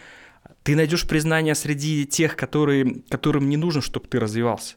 Ты 0.63 0.77
найдешь 0.77 1.07
признание 1.07 1.55
среди 1.55 2.07
тех, 2.07 2.37
которые, 2.37 3.03
которым 3.09 3.49
не 3.49 3.57
нужно, 3.57 3.81
чтобы 3.81 4.07
ты 4.07 4.21
развивался. 4.21 4.77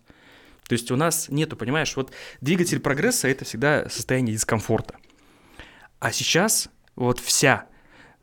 То 0.67 0.73
есть 0.73 0.89
у 0.91 0.95
нас 0.95 1.29
нету, 1.29 1.55
понимаешь, 1.55 1.95
вот 1.95 2.11
двигатель 2.41 2.79
прогресса 2.79 3.27
это 3.27 3.45
всегда 3.45 3.87
состояние 3.89 4.33
дискомфорта. 4.33 4.95
А 5.99 6.11
сейчас 6.11 6.69
вот 6.95 7.19
вся 7.19 7.67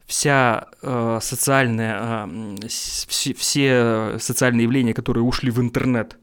вся 0.06 0.66
э, 0.82 1.18
социальная, 1.22 2.26
э, 2.26 2.66
все, 2.68 3.34
все 3.34 4.18
социальные 4.18 4.64
явления, 4.64 4.94
которые 4.94 5.24
ушли 5.24 5.50
в 5.50 5.60
интернет, 5.60 6.18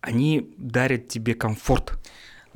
они 0.00 0.54
дарят 0.58 1.08
тебе 1.08 1.34
комфорт. 1.34 1.98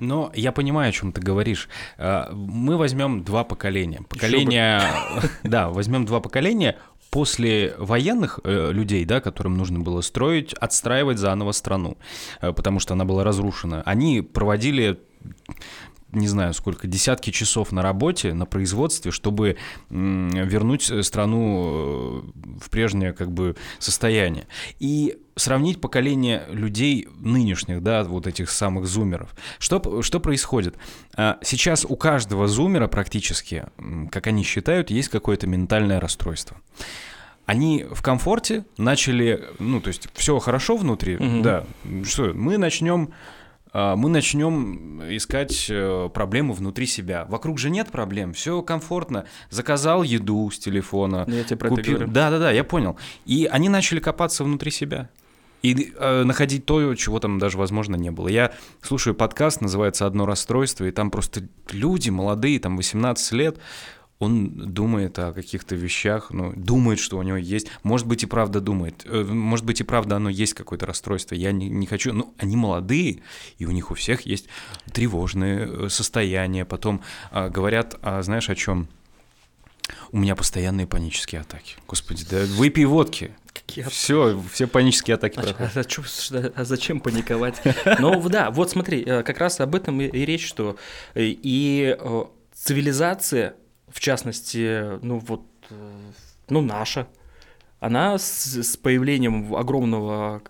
Но 0.01 0.33
я 0.35 0.51
понимаю, 0.51 0.89
о 0.89 0.93
чем 0.93 1.13
ты 1.13 1.21
говоришь. 1.21 1.69
Э, 1.99 2.33
мы 2.33 2.77
возьмем 2.77 3.23
два 3.23 3.45
поколения. 3.45 4.03
Поколение, 4.09 4.83
да, 5.45 5.69
возьмем 5.69 6.07
два 6.07 6.21
поколения 6.21 6.77
после 7.11 7.75
военных 7.77 8.41
э, 8.45 8.73
людей, 8.73 9.05
да, 9.05 9.21
которым 9.21 9.57
нужно 9.57 9.81
было 9.81 10.01
строить, 10.01 10.55
отстраивать 10.55 11.19
заново 11.19 11.53
страну, 11.53 11.99
э, 12.41 12.53
потому 12.53 12.81
что 12.81 12.95
она 12.95 13.05
была 13.05 13.25
разрушена. 13.25 13.83
Они 13.85 14.23
проводили 14.23 14.99
не 16.13 16.29
знаю 16.29 16.55
сколько, 16.55 16.87
десятки 16.87 17.31
часов 17.31 17.73
на 17.73 17.83
работе, 17.83 18.35
на 18.35 18.47
производстве, 18.47 19.11
чтобы 19.11 19.57
вернуть 19.91 20.91
страну 21.05 22.25
в 22.61 22.71
прежнее 22.71 23.13
как 23.13 23.31
бы 23.31 23.57
состояние. 23.79 24.47
И 24.79 25.19
сравнить 25.37 25.81
поколение 25.81 26.45
людей 26.51 27.09
нынешних, 27.19 27.83
да, 27.83 28.05
вот 28.05 28.27
этих 28.27 28.51
самых 28.51 28.87
зумеров. 28.87 29.35
Что, 29.59 30.03
что 30.03 30.21
происходит? 30.21 30.77
А, 31.17 31.39
сейчас 31.43 31.87
у 31.89 31.97
каждого 31.97 32.47
зумера 32.47 32.89
практически, 32.89 33.65
как 34.11 34.27
они 34.27 34.43
считают, 34.43 34.91
есть 34.91 35.09
какое-то 35.09 35.47
ментальное 35.47 36.01
расстройство 36.01 36.57
они 37.47 37.85
в 37.91 38.01
комфорте 38.01 38.65
начали, 38.77 39.43
ну, 39.59 39.81
то 39.81 39.89
есть 39.89 40.09
все 40.15 40.39
хорошо 40.39 40.77
внутри, 40.77 41.17
угу. 41.17 41.43
да, 41.43 41.65
что 42.05 42.33
мы 42.33 42.59
начнем 42.59 43.13
мы 43.73 44.09
начнем 44.09 45.01
искать 45.17 45.67
э, 45.69 46.09
проблемы 46.13 46.55
внутри 46.55 46.87
себя. 46.87 47.25
Вокруг 47.29 47.59
же 47.59 47.71
нет 47.71 47.89
проблем, 47.89 48.33
все 48.33 48.63
комфортно. 48.63 49.27
Заказал 49.49 50.03
еду 50.03 50.51
с 50.51 50.59
телефона. 50.59 51.25
Я 51.29 51.45
тебе 51.45 51.57
про 51.57 51.69
купил... 51.69 51.83
это 51.83 51.93
говорю. 51.93 52.13
Да, 52.13 52.31
да, 52.31 52.39
да, 52.39 52.51
я 52.51 52.65
понял. 52.65 52.97
И 53.27 53.49
они 53.51 53.69
начали 53.69 54.01
копаться 54.01 54.45
внутри 54.45 54.71
себя 54.71 55.09
и 55.63 55.93
э, 55.95 56.23
находить 56.25 56.65
то, 56.65 56.95
чего 56.95 57.19
там 57.21 57.39
даже, 57.39 57.59
возможно, 57.59 57.97
не 57.97 58.11
было. 58.11 58.29
Я 58.29 58.53
слушаю 58.81 59.15
подкаст, 59.15 59.61
называется 59.61 60.07
«Одно 60.07 60.27
расстройство», 60.27 60.85
и 60.85 60.91
там 60.91 61.11
просто 61.11 61.43
люди 61.71 62.11
молодые, 62.11 62.59
там 62.61 62.77
18 62.77 63.33
лет, 63.33 63.59
он 64.21 64.51
думает 64.51 65.19
о 65.19 65.33
каких-то 65.33 65.75
вещах, 65.75 66.31
ну, 66.31 66.53
думает, 66.55 66.99
что 66.99 67.17
у 67.17 67.23
него 67.23 67.39
есть, 67.39 67.69
может 67.83 68.07
быть 68.07 68.23
и 68.23 68.27
правда 68.27 68.61
думает, 68.61 69.03
э, 69.07 69.25
может 69.25 69.65
быть 69.65 69.81
и 69.81 69.85
правда 69.85 70.17
оно 70.17 70.29
есть 70.29 70.53
какое-то 70.53 70.85
расстройство, 70.85 71.35
я 71.35 71.53
не, 71.53 71.71
не 71.71 71.87
хочу, 71.87 72.13
ну, 72.13 72.35
они 72.37 72.55
молодые, 72.55 73.23
и 73.59 73.65
у 73.65 73.71
них 73.71 73.91
у 73.91 73.95
всех 73.95 74.27
есть 74.27 74.47
тревожные 74.93 75.67
э, 75.67 75.89
состояния, 75.89 76.67
потом 76.67 77.03
а, 77.31 77.49
говорят, 77.49 77.99
а, 78.03 78.23
знаешь, 78.23 78.51
о 78.51 78.55
чем? 78.55 78.89
У 80.13 80.19
меня 80.19 80.37
постоянные 80.37 80.87
панические 80.87 81.41
атаки. 81.41 81.77
Господи, 81.89 82.25
да 82.31 82.45
выпей 82.45 82.85
водки. 82.85 83.33
Какие 83.55 83.85
все, 83.87 84.41
все 84.53 84.67
панические 84.67 85.15
атаки 85.15 85.39
а, 85.39 85.43
проходят. 85.43 85.77
А, 85.77 86.37
а, 86.37 86.53
а 86.57 86.65
зачем 86.65 87.01
паниковать? 87.01 87.63
Ну 87.99 88.29
да, 88.29 88.51
вот 88.51 88.71
смотри, 88.71 89.03
э, 89.03 89.23
как 89.23 89.39
раз 89.39 89.61
об 89.61 89.75
этом 89.75 89.99
и, 90.03 90.07
и 90.07 90.27
речь, 90.27 90.47
что 90.47 90.77
и 91.15 91.97
цивилизация, 92.53 93.55
в 93.93 94.01
частности, 94.01 94.99
ну 95.05 95.19
вот, 95.19 95.43
ну 96.49 96.61
наша, 96.61 97.07
она 97.81 98.19
с, 98.19 98.57
с 98.57 98.77
появлением 98.77 99.55
огромного 99.55 100.43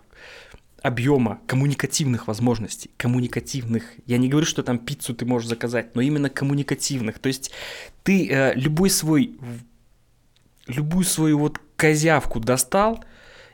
объема 0.82 1.40
коммуникативных 1.46 2.26
возможностей, 2.26 2.90
коммуникативных. 2.96 3.84
Я 4.06 4.18
не 4.18 4.28
говорю, 4.28 4.46
что 4.46 4.62
там 4.62 4.78
пиццу 4.78 5.14
ты 5.14 5.26
можешь 5.26 5.48
заказать, 5.48 5.94
но 5.94 6.00
именно 6.00 6.30
коммуникативных. 6.30 7.18
То 7.18 7.28
есть 7.28 7.50
ты 8.02 8.28
э, 8.30 8.54
любой 8.54 8.90
свой, 8.90 9.38
любую 10.66 11.04
свою 11.04 11.38
вот 11.38 11.60
козявку 11.76 12.40
достал, 12.40 13.04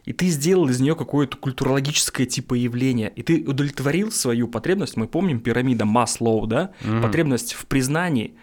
и 0.04 0.12
ты 0.12 0.28
сделал 0.28 0.68
из 0.68 0.80
нее 0.80 0.94
какое-то 0.94 1.36
культурологическое 1.36 2.26
типа 2.26 2.54
явление, 2.54 3.12
и 3.14 3.22
ты 3.22 3.42
удовлетворил 3.42 4.12
свою 4.12 4.46
потребность. 4.46 4.96
Мы 4.96 5.08
помним 5.08 5.40
пирамида 5.40 5.84
Маслоу, 5.84 6.46
да, 6.46 6.70
mm-hmm. 6.80 7.02
потребность 7.02 7.54
в 7.54 7.66
признании, 7.66 8.36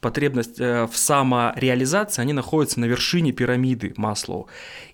потребность 0.00 0.60
э, 0.60 0.86
в 0.86 0.96
самореализации, 0.96 2.22
они 2.22 2.32
находятся 2.32 2.80
на 2.80 2.84
вершине 2.84 3.32
пирамиды 3.32 3.94
Маслоу. 3.96 4.48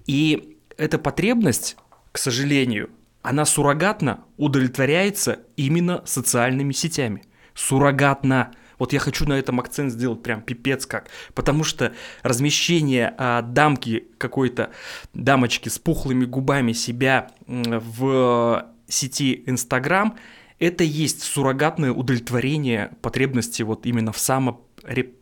И 0.07 0.59
эта 0.77 0.99
потребность, 0.99 1.77
к 2.13 2.19
сожалению, 2.19 2.91
она 3.23 3.45
суррогатно 3.45 4.25
удовлетворяется 4.37 5.41
именно 5.57 6.03
социальными 6.05 6.73
сетями. 6.73 7.23
Суррогатно. 7.55 8.53
Вот 8.79 8.93
я 8.93 8.99
хочу 8.99 9.27
на 9.27 9.35
этом 9.35 9.61
акцент 9.61 9.93
сделать 9.93 10.23
прям 10.23 10.43
пипец 10.43 10.85
как. 10.85 11.09
Потому 11.33 11.65
что 11.65 11.95
размещение 12.23 13.15
а, 13.17 13.41
дамки 13.41 14.09
какой-то, 14.19 14.71
дамочки 15.15 15.69
с 15.69 15.79
пухлыми 15.79 16.25
губами 16.25 16.73
себя 16.73 17.31
в 17.47 18.67
сети 18.89 19.43
Инстаграм, 19.47 20.17
это 20.59 20.85
есть 20.85 21.23
суррогатное 21.23 21.93
удовлетворение 21.93 22.93
потребности 23.01 23.63
вот 23.63 23.87
именно 23.87 24.13
в 24.13 24.19
само 24.19 24.64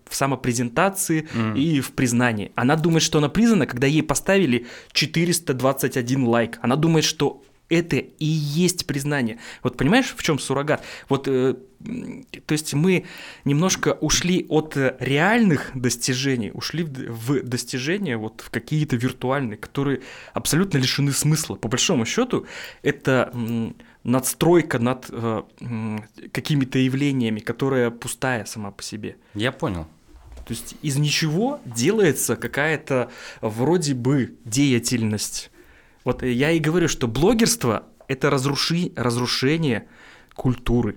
в 0.09 0.15
самопрезентации 0.15 1.29
mm. 1.33 1.59
и 1.59 1.81
в 1.81 1.93
признании. 1.93 2.53
Она 2.55 2.77
думает, 2.77 3.03
что 3.03 3.19
она 3.19 3.29
признана, 3.29 3.67
когда 3.67 3.87
ей 3.87 4.03
поставили 4.03 4.67
421 4.93 6.27
лайк. 6.27 6.59
Она 6.63 6.77
думает, 6.77 7.05
что 7.05 7.43
это 7.73 7.97
и 7.97 8.25
есть 8.25 8.87
признание. 8.87 9.39
Вот 9.63 9.79
понимаешь, 9.79 10.15
в 10.15 10.23
чем 10.23 10.39
суррогат? 10.39 10.85
Вот, 11.09 11.27
э, 11.27 11.55
то 12.45 12.53
есть 12.53 12.75
мы 12.75 13.07
немножко 13.47 13.97
ушли 14.01 14.45
от 14.51 14.77
реальных 14.77 15.71
достижений, 15.75 16.51
ушли 16.53 16.85
в, 16.85 16.91
в 17.09 17.43
достижения 17.43 18.19
вот 18.19 18.43
в 18.43 18.51
какие-то 18.51 18.97
виртуальные, 18.97 19.57
которые 19.57 20.03
абсолютно 20.35 20.77
лишены 20.79 21.13
смысла. 21.13 21.55
По 21.55 21.69
большому 21.69 22.05
счету, 22.05 22.47
это 22.83 23.33
надстройка 24.05 24.79
над 24.79 25.07
э, 25.11 25.43
какими-то 26.33 26.79
явлениями, 26.79 27.41
которая 27.41 27.91
пустая 27.91 28.45
сама 28.45 28.71
по 28.71 28.83
себе. 28.83 29.17
Я 29.35 29.53
понял. 29.53 29.87
То 30.45 30.55
есть 30.55 30.75
из 30.83 30.97
ничего 30.97 31.61
делается 31.65 32.37
какая-то 32.37 33.11
вроде 33.41 33.95
бы 33.95 34.35
деятельность. 34.45 35.51
Вот 36.05 36.23
я 36.23 36.51
и 36.51 36.59
говорю, 36.59 36.89
что 36.89 37.07
блогерство– 37.07 37.85
это 38.09 38.29
разруши, 38.29 38.93
разрушение 38.97 39.87
культуры. 40.35 40.97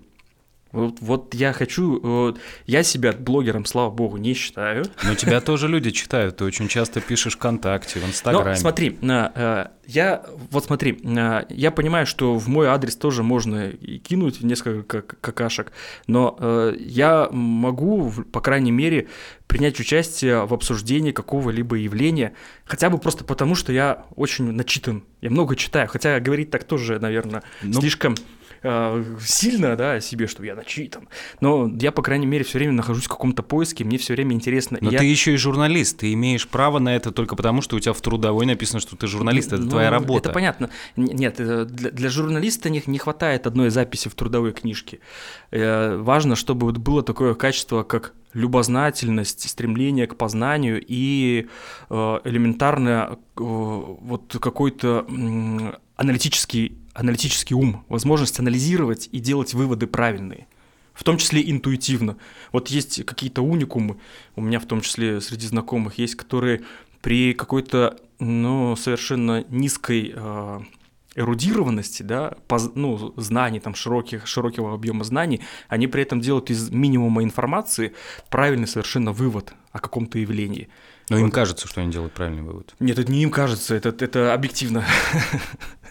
Вот, 0.75 0.97
вот 0.99 1.33
я 1.33 1.53
хочу, 1.53 1.99
вот, 2.01 2.39
я 2.65 2.83
себя 2.83 3.13
блогером, 3.13 3.65
слава 3.65 3.89
богу, 3.89 4.17
не 4.17 4.33
считаю. 4.33 4.85
Но 5.03 5.15
тебя 5.15 5.39
тоже 5.39 5.67
люди 5.67 5.91
читают, 5.91 6.37
ты 6.37 6.43
очень 6.43 6.67
часто 6.67 6.99
пишешь 6.99 7.35
ВКонтакте, 7.35 7.99
в 7.99 8.05
Инстаграме. 8.05 8.49
Но 8.51 8.55
смотри, 8.55 8.97
э, 9.01 9.67
я, 9.87 10.25
вот 10.51 10.65
смотри, 10.65 10.99
э, 11.03 11.45
я 11.49 11.71
понимаю, 11.71 12.05
что 12.05 12.35
в 12.35 12.47
мой 12.47 12.67
адрес 12.67 12.95
тоже 12.97 13.23
можно 13.23 13.69
и 13.69 13.97
кинуть 13.99 14.41
несколько 14.41 15.01
какашек, 15.01 15.71
но 16.07 16.35
э, 16.39 16.75
я 16.79 17.29
могу, 17.31 18.11
по 18.31 18.41
крайней 18.41 18.71
мере, 18.71 19.07
принять 19.47 19.79
участие 19.79 20.45
в 20.45 20.53
обсуждении 20.53 21.11
какого-либо 21.11 21.77
явления, 21.77 22.33
хотя 22.65 22.89
бы 22.89 22.97
просто 22.97 23.23
потому, 23.23 23.55
что 23.55 23.71
я 23.71 24.05
очень 24.15 24.51
начитан, 24.51 25.03
я 25.21 25.29
много 25.29 25.55
читаю, 25.55 25.87
хотя 25.87 26.19
говорить 26.19 26.51
так 26.51 26.65
тоже, 26.65 26.99
наверное, 26.99 27.43
ну, 27.61 27.79
слишком 27.79 28.15
э, 28.65 29.03
сильно, 29.21 29.75
да, 29.75 29.93
о 29.93 30.01
себе, 30.01 30.27
что 30.27 30.43
я 30.43 30.55
начитан. 30.55 31.07
Но 31.41 31.71
я, 31.79 31.91
по 31.91 32.01
крайней 32.01 32.25
мере, 32.25 32.43
все 32.43 32.57
время 32.57 32.73
нахожусь 32.73 33.05
в 33.05 33.09
каком-то 33.09 33.43
поиске, 33.43 33.83
мне 33.83 33.97
все 33.97 34.13
время 34.13 34.33
интересно. 34.33 34.77
Но 34.81 34.91
я... 34.91 34.99
ты 34.99 35.05
еще 35.05 35.33
и 35.33 35.37
журналист, 35.37 35.99
ты 35.99 36.13
имеешь 36.13 36.47
право 36.47 36.79
на 36.79 36.95
это 36.95 37.11
только 37.11 37.35
потому, 37.35 37.61
что 37.61 37.75
у 37.75 37.79
тебя 37.79 37.93
в 37.93 38.01
трудовой 38.01 38.45
написано, 38.45 38.79
что 38.79 38.95
ты 38.95 39.07
журналист, 39.07 39.53
это 39.53 39.63
ну, 39.63 39.69
твоя 39.69 39.89
работа. 39.89 40.29
Это 40.29 40.33
понятно. 40.33 40.69
Нет, 40.95 41.35
э, 41.39 41.65
для, 41.65 41.91
для 41.91 42.09
журналиста 42.09 42.69
не, 42.69 42.81
не 42.85 42.97
хватает 42.97 43.47
одной 43.47 43.69
записи 43.69 44.09
в 44.09 44.15
трудовой 44.15 44.51
книжке. 44.51 44.99
Э, 45.51 45.97
важно, 45.97 46.35
чтобы 46.35 46.65
вот 46.67 46.77
было 46.77 47.03
такое 47.03 47.35
качество, 47.35 47.83
как 47.83 48.13
любознательность, 48.33 49.49
стремление 49.49 50.07
к 50.07 50.17
познанию 50.17 50.83
и 50.85 51.47
э, 51.89 52.19
элементарно 52.25 53.17
э, 53.17 53.17
вот 53.37 54.37
какой-то 54.39 55.05
аналитический 55.95 56.77
аналитический 56.95 57.55
ум, 57.55 57.85
возможность 57.89 58.39
анализировать 58.39 59.09
и 59.11 59.19
делать 59.19 59.53
выводы 59.53 59.85
правильные 59.85 60.47
в 60.95 61.03
том 61.03 61.17
числе 61.17 61.51
интуитивно. 61.51 62.15
Вот 62.53 62.69
есть 62.69 63.05
какие-то 63.05 63.41
уникумы, 63.41 63.97
у 64.37 64.41
меня 64.41 64.59
в 64.59 64.65
том 64.65 64.79
числе 64.79 65.19
среди 65.21 65.45
знакомых 65.45 65.97
есть, 65.97 66.15
которые 66.15 66.61
при 67.01 67.33
какой-то, 67.33 67.99
ну, 68.17 68.75
совершенно 68.77 69.43
низкой 69.49 70.13
э, 70.15 70.59
эрудированности, 71.15 72.01
да, 72.01 72.35
поз, 72.47 72.71
ну, 72.75 73.13
знаний, 73.17 73.59
там, 73.59 73.75
широких, 73.75 74.25
широкого 74.25 74.73
объема 74.73 75.03
знаний, 75.03 75.41
они 75.67 75.87
при 75.87 76.01
этом 76.01 76.21
делают 76.21 76.49
из 76.49 76.69
минимума 76.71 77.23
информации 77.23 77.93
правильный 78.29 78.67
совершенно 78.67 79.11
вывод 79.11 79.53
о 79.71 79.79
каком-то 79.79 80.17
явлении. 80.17 80.69
Но 81.09 81.17
вот. 81.17 81.23
им 81.23 81.31
кажется, 81.31 81.67
что 81.67 81.81
они 81.81 81.91
делают 81.91 82.13
правильный 82.13 82.41
вывод. 82.41 82.73
Нет, 82.79 82.97
это 82.97 83.11
не 83.11 83.21
им 83.21 83.29
кажется, 83.29 83.75
это, 83.75 83.89
это 83.89 84.33
объективно. 84.33 84.83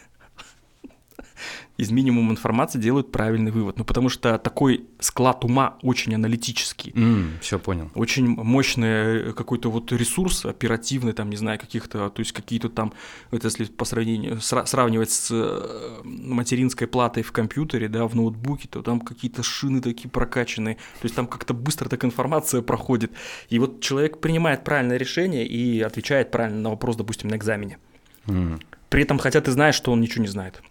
из 1.76 1.90
минимума 1.90 2.31
информации 2.31 2.78
делают 2.78 3.11
правильный 3.11 3.50
вывод. 3.50 3.78
Ну, 3.78 3.85
потому 3.85 4.09
что 4.09 4.38
такой 4.38 4.87
склад 5.00 5.45
ума 5.45 5.76
очень 5.83 6.14
аналитический. 6.14 6.93
Mm, 6.93 7.40
все 7.40 7.59
понял. 7.59 7.90
Очень 7.95 8.28
мощный 8.28 9.31
э, 9.31 9.33
какой-то 9.33 9.71
вот 9.71 9.90
ресурс 9.90 10.45
оперативный, 10.45 11.12
там, 11.12 11.31
не 11.31 11.37
знаю, 11.37 11.59
каких-то, 11.59 12.11
то 12.11 12.21
есть 12.21 12.33
какие-то 12.33 12.69
там, 12.69 12.93
это 13.33 13.49
если 13.49 13.64
по 13.64 13.85
сравнению, 13.85 14.40
сравнивать 14.40 15.11
с 15.11 15.31
э, 15.33 16.02
материнской 16.04 16.87
платой 16.87 17.25
в 17.25 17.33
компьютере, 17.33 17.88
да, 17.88 18.07
в 18.07 18.14
ноутбуке, 18.14 18.69
то 18.69 18.83
там 18.83 19.00
какие-то 19.00 19.43
шины 19.43 19.81
такие 19.81 20.09
прокачанные, 20.09 20.76
то 20.76 21.04
есть 21.04 21.16
там 21.16 21.26
как-то 21.26 21.54
быстро 21.54 21.88
так 21.88 22.04
информация 22.04 22.62
проходит. 22.62 23.11
И 23.49 23.59
вот 23.59 23.81
человек 23.81 24.19
принимает 24.19 24.62
правильное 24.62 24.97
решение 24.97 25.45
и 25.45 25.81
отвечает 25.81 26.31
правильно 26.31 26.61
на 26.61 26.71
вопрос, 26.71 26.95
допустим, 26.95 27.31
на 27.31 27.35
экзамене. 27.35 27.78
Mm. 28.26 28.61
При 28.90 29.02
этом, 29.02 29.19
хотя 29.19 29.40
ты 29.40 29.50
знаешь, 29.50 29.75
что 29.75 29.90
он 29.90 30.00
ничего 30.00 30.23
не 30.23 30.28
знает. 30.28 30.62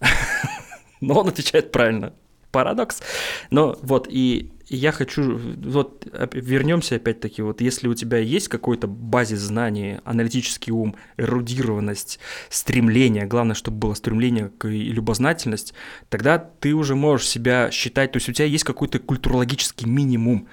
Но 1.00 1.20
он 1.20 1.28
отвечает 1.28 1.72
правильно. 1.72 2.12
Парадокс. 2.52 3.02
Но 3.50 3.78
вот, 3.82 4.06
и 4.08 4.50
я 4.68 4.90
хочу, 4.90 5.38
вот 5.38 6.06
вернемся 6.32 6.96
опять-таки, 6.96 7.42
вот 7.42 7.60
если 7.60 7.86
у 7.86 7.94
тебя 7.94 8.18
есть 8.18 8.48
какой-то 8.48 8.86
базис 8.86 9.40
знаний, 9.40 9.98
аналитический 10.04 10.72
ум, 10.72 10.96
эрудированность, 11.16 12.18
стремление, 12.48 13.26
главное, 13.26 13.54
чтобы 13.54 13.78
было 13.78 13.94
стремление 13.94 14.50
к 14.58 14.66
любознательность, 14.66 15.74
тогда 16.08 16.38
ты 16.38 16.72
уже 16.72 16.94
можешь 16.94 17.28
себя 17.28 17.70
считать, 17.70 18.12
то 18.12 18.16
есть 18.16 18.28
у 18.28 18.32
тебя 18.32 18.46
есть 18.46 18.64
какой-то 18.64 18.98
культурологический 18.98 19.86
минимум. 19.86 20.48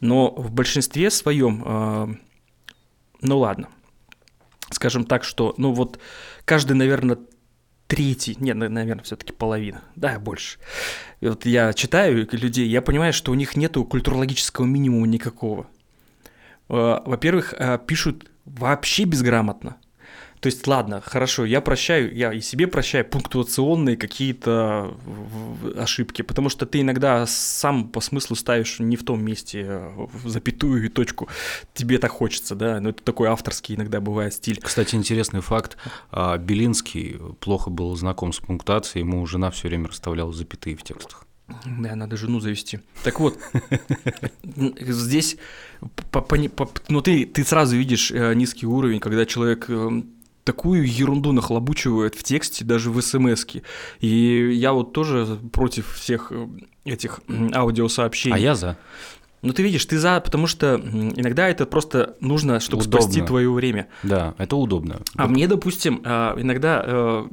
Но 0.00 0.30
в 0.30 0.50
большинстве 0.50 1.10
своем, 1.10 1.62
э, 1.64 2.14
ну 3.22 3.38
ладно, 3.38 3.68
скажем 4.70 5.04
так, 5.04 5.24
что, 5.24 5.54
ну 5.56 5.72
вот 5.72 5.98
каждый, 6.44 6.74
наверное, 6.74 7.18
третий, 7.94 8.36
нет, 8.40 8.56
наверное, 8.56 9.04
все-таки 9.04 9.32
половина, 9.32 9.82
да, 9.94 10.18
больше. 10.18 10.58
И 11.20 11.28
вот 11.28 11.46
я 11.46 11.72
читаю 11.72 12.26
людей, 12.32 12.66
я 12.66 12.82
понимаю, 12.82 13.12
что 13.12 13.30
у 13.30 13.36
них 13.36 13.56
нету 13.56 13.84
культурологического 13.84 14.64
минимума 14.64 15.06
никакого. 15.06 15.68
Э, 16.68 16.98
во-первых, 17.04 17.54
э, 17.56 17.78
пишут 17.86 18.28
вообще 18.44 19.04
безграмотно. 19.04 19.76
То 20.44 20.48
есть, 20.48 20.66
ладно, 20.66 21.00
хорошо, 21.00 21.46
я 21.46 21.62
прощаю, 21.62 22.14
я 22.14 22.30
и 22.30 22.42
себе 22.42 22.66
прощаю 22.66 23.06
пунктуационные 23.06 23.96
какие-то 23.96 24.94
ошибки, 25.74 26.20
потому 26.20 26.50
что 26.50 26.66
ты 26.66 26.82
иногда 26.82 27.24
сам 27.26 27.88
по 27.88 28.02
смыслу 28.02 28.36
ставишь 28.36 28.78
не 28.78 28.96
в 28.96 29.04
том 29.04 29.24
месте 29.24 29.64
э, 29.66 30.06
запятую 30.26 30.84
и 30.84 30.90
точку. 30.90 31.30
Тебе 31.72 31.96
так 31.96 32.10
хочется, 32.10 32.54
да, 32.54 32.78
но 32.78 32.90
это 32.90 33.02
такой 33.02 33.28
авторский 33.28 33.74
иногда 33.74 34.02
бывает 34.02 34.34
стиль. 34.34 34.60
Кстати, 34.60 34.96
интересный 34.96 35.40
факт. 35.40 35.78
А, 36.10 36.36
Белинский 36.36 37.16
плохо 37.40 37.70
был 37.70 37.96
знаком 37.96 38.34
с 38.34 38.38
пунктуацией, 38.38 39.02
ему 39.02 39.24
жена 39.24 39.50
все 39.50 39.68
время 39.68 39.88
расставляла 39.88 40.34
запятые 40.34 40.76
в 40.76 40.82
текстах. 40.82 41.26
Да, 41.64 41.96
надо 41.96 42.18
жену 42.18 42.40
завести. 42.40 42.80
Так 43.02 43.18
вот, 43.18 43.38
здесь, 44.44 45.38
ну 46.88 47.00
ты, 47.00 47.24
ты 47.24 47.44
сразу 47.44 47.78
видишь 47.78 48.10
э, 48.10 48.34
низкий 48.34 48.66
уровень, 48.66 49.00
когда 49.00 49.24
человек 49.24 49.70
эм, 49.70 50.14
такую 50.44 50.86
ерунду 50.86 51.32
нахлобучивают 51.32 52.14
в 52.14 52.22
тексте, 52.22 52.64
даже 52.64 52.90
в 52.90 53.00
смс 53.00 53.44
-ке. 53.44 53.62
И 54.00 54.52
я 54.54 54.72
вот 54.72 54.92
тоже 54.92 55.38
против 55.52 55.94
всех 55.94 56.30
э, 56.30 56.46
этих 56.84 57.20
аудиосообщений. 57.54 58.36
А 58.36 58.38
я 58.38 58.54
за. 58.54 58.76
Ну, 59.42 59.52
ты 59.52 59.62
видишь, 59.62 59.84
ты 59.84 59.98
за, 59.98 60.20
потому 60.20 60.46
что 60.46 60.76
иногда 60.76 61.48
это 61.48 61.66
просто 61.66 62.16
нужно, 62.20 62.60
чтобы 62.60 62.82
удобно. 62.82 63.00
спасти 63.00 63.20
твое 63.20 63.50
время. 63.52 63.88
Да, 64.02 64.34
это 64.38 64.56
удобно. 64.56 65.02
А 65.16 65.26
мне, 65.26 65.46
допустим, 65.46 66.00
а, 66.04 66.34
иногда 66.40 66.82
э, 66.82 67.26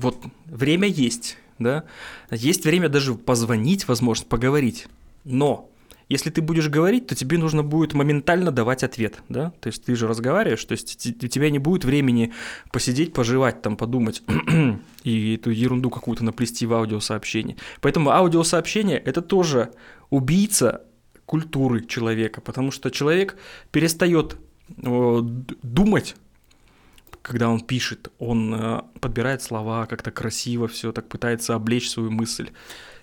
вот 0.00 0.16
время 0.44 0.86
есть, 0.86 1.38
да, 1.58 1.82
есть 2.30 2.64
время 2.64 2.88
даже 2.88 3.14
позвонить, 3.14 3.88
возможно, 3.88 4.26
поговорить, 4.28 4.86
но 5.24 5.68
если 6.08 6.30
ты 6.30 6.40
будешь 6.40 6.68
говорить, 6.68 7.08
то 7.08 7.14
тебе 7.14 7.36
нужно 7.36 7.62
будет 7.62 7.92
моментально 7.92 8.52
давать 8.52 8.84
ответ, 8.84 9.22
да? 9.28 9.52
То 9.60 9.68
есть 9.68 9.84
ты 9.84 9.96
же 9.96 10.06
разговариваешь, 10.06 10.64
то 10.64 10.72
есть 10.72 11.06
у 11.06 11.26
тебя 11.26 11.50
не 11.50 11.58
будет 11.58 11.84
времени 11.84 12.32
посидеть, 12.72 13.12
пожевать, 13.12 13.60
там, 13.62 13.76
подумать 13.76 14.22
и 15.02 15.34
эту 15.34 15.50
ерунду 15.50 15.90
какую-то 15.90 16.24
наплести 16.24 16.66
в 16.66 16.74
аудиосообщение. 16.74 17.56
Поэтому 17.80 18.10
аудиосообщение– 18.10 18.98
это 19.04 19.20
тоже 19.20 19.72
убийца 20.10 20.82
культуры 21.24 21.84
человека, 21.84 22.40
потому 22.40 22.70
что 22.70 22.90
человек 22.90 23.36
перестает 23.72 24.36
думать, 24.68 26.14
когда 27.22 27.48
он 27.48 27.60
пишет, 27.60 28.12
он 28.18 28.54
э, 28.54 28.82
подбирает 29.00 29.42
слова 29.42 29.86
как-то 29.86 30.12
красиво, 30.12 30.68
все 30.68 30.92
так 30.92 31.08
пытается 31.08 31.56
облечь 31.56 31.90
свою 31.90 32.10
мысль. 32.12 32.50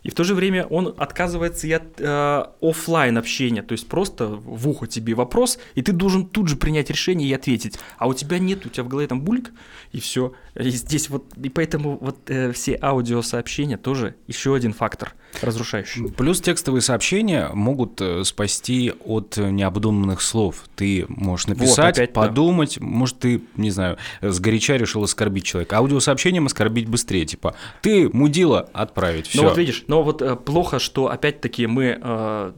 И 0.03 0.09
в 0.09 0.15
то 0.15 0.23
же 0.23 0.35
время 0.35 0.65
он 0.65 0.93
отказывается 0.97 1.67
и 1.67 1.71
от 1.71 1.99
э, 1.99 2.45
офлайн 2.61 3.17
общения, 3.17 3.63
то 3.63 3.71
есть 3.71 3.87
просто 3.87 4.27
в 4.27 4.67
ухо 4.67 4.85
тебе 4.85 5.15
вопрос, 5.15 5.57
и 5.75 5.81
ты 5.81 5.93
должен 5.93 6.25
тут 6.25 6.49
же 6.49 6.57
принять 6.57 6.89
решение 6.89 7.27
и 7.27 7.33
ответить. 7.33 7.79
А 7.97 8.07
у 8.07 8.13
тебя 8.13 8.37
нет, 8.37 8.65
у 8.65 8.69
тебя 8.69 8.83
в 8.83 8.89
голове 8.89 9.07
там 9.07 9.21
бульк, 9.21 9.51
и 9.91 9.99
все. 9.99 10.33
И 10.55 10.69
здесь 10.69 11.09
вот, 11.09 11.25
и 11.41 11.49
поэтому 11.49 11.97
вот 11.99 12.29
э, 12.29 12.51
все 12.51 12.77
аудиосообщения 12.81 13.77
тоже 13.77 14.15
еще 14.27 14.53
один 14.55 14.73
фактор 14.73 15.13
разрушающий. 15.41 16.11
Плюс 16.11 16.41
текстовые 16.41 16.81
сообщения 16.81 17.49
могут 17.53 18.01
э, 18.01 18.23
спасти 18.23 18.93
от 19.05 19.37
необдуманных 19.37 20.21
слов. 20.21 20.65
Ты 20.75 21.05
можешь 21.07 21.47
написать, 21.47 21.97
вот, 21.97 22.03
опять, 22.03 22.13
подумать, 22.13 22.77
да. 22.79 22.85
может, 22.85 23.19
ты, 23.19 23.41
не 23.55 23.71
знаю, 23.71 23.97
сгоряча 24.21 24.75
решил 24.75 25.03
оскорбить 25.03 25.45
человека. 25.45 25.77
Аудиосообщением 25.77 26.45
оскорбить 26.45 26.87
быстрее, 26.87 27.25
типа, 27.25 27.55
ты 27.81 28.09
мудила, 28.09 28.69
отправить, 28.73 29.27
все. 29.27 29.41
Ну 29.41 29.49
вот 29.49 29.57
видишь, 29.57 29.85
но 29.87 30.03
вот 30.03 30.21
э, 30.21 30.35
плохо, 30.35 30.79
что 30.79 31.09
опять-таки 31.09 31.67
мы 31.67 31.99
э, 32.01 32.51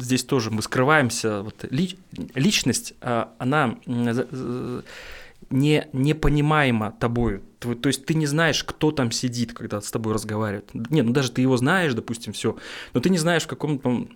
здесь 0.00 0.24
тоже 0.24 0.50
мы 0.50 0.62
скрываемся. 0.62 1.42
Вот, 1.42 1.64
ли, 1.70 1.98
личность, 2.34 2.94
э, 3.00 3.24
она 3.38 3.76
э, 3.86 4.82
не, 5.50 5.88
непонимаема 5.92 6.92
тобою. 6.98 7.42
То 7.58 7.88
есть 7.88 8.04
ты 8.06 8.14
не 8.14 8.26
знаешь, 8.26 8.62
кто 8.62 8.90
там 8.92 9.10
сидит, 9.10 9.52
когда 9.52 9.80
с 9.80 9.90
тобой 9.90 10.12
разговаривает. 10.14 10.70
Не, 10.74 11.02
ну 11.02 11.12
даже 11.12 11.32
ты 11.32 11.40
его 11.40 11.56
знаешь, 11.56 11.94
допустим, 11.94 12.32
все, 12.32 12.56
но 12.92 13.00
ты 13.00 13.10
не 13.10 13.18
знаешь, 13.18 13.44
в 13.44 13.48
каком 13.48 13.78
там 13.78 14.08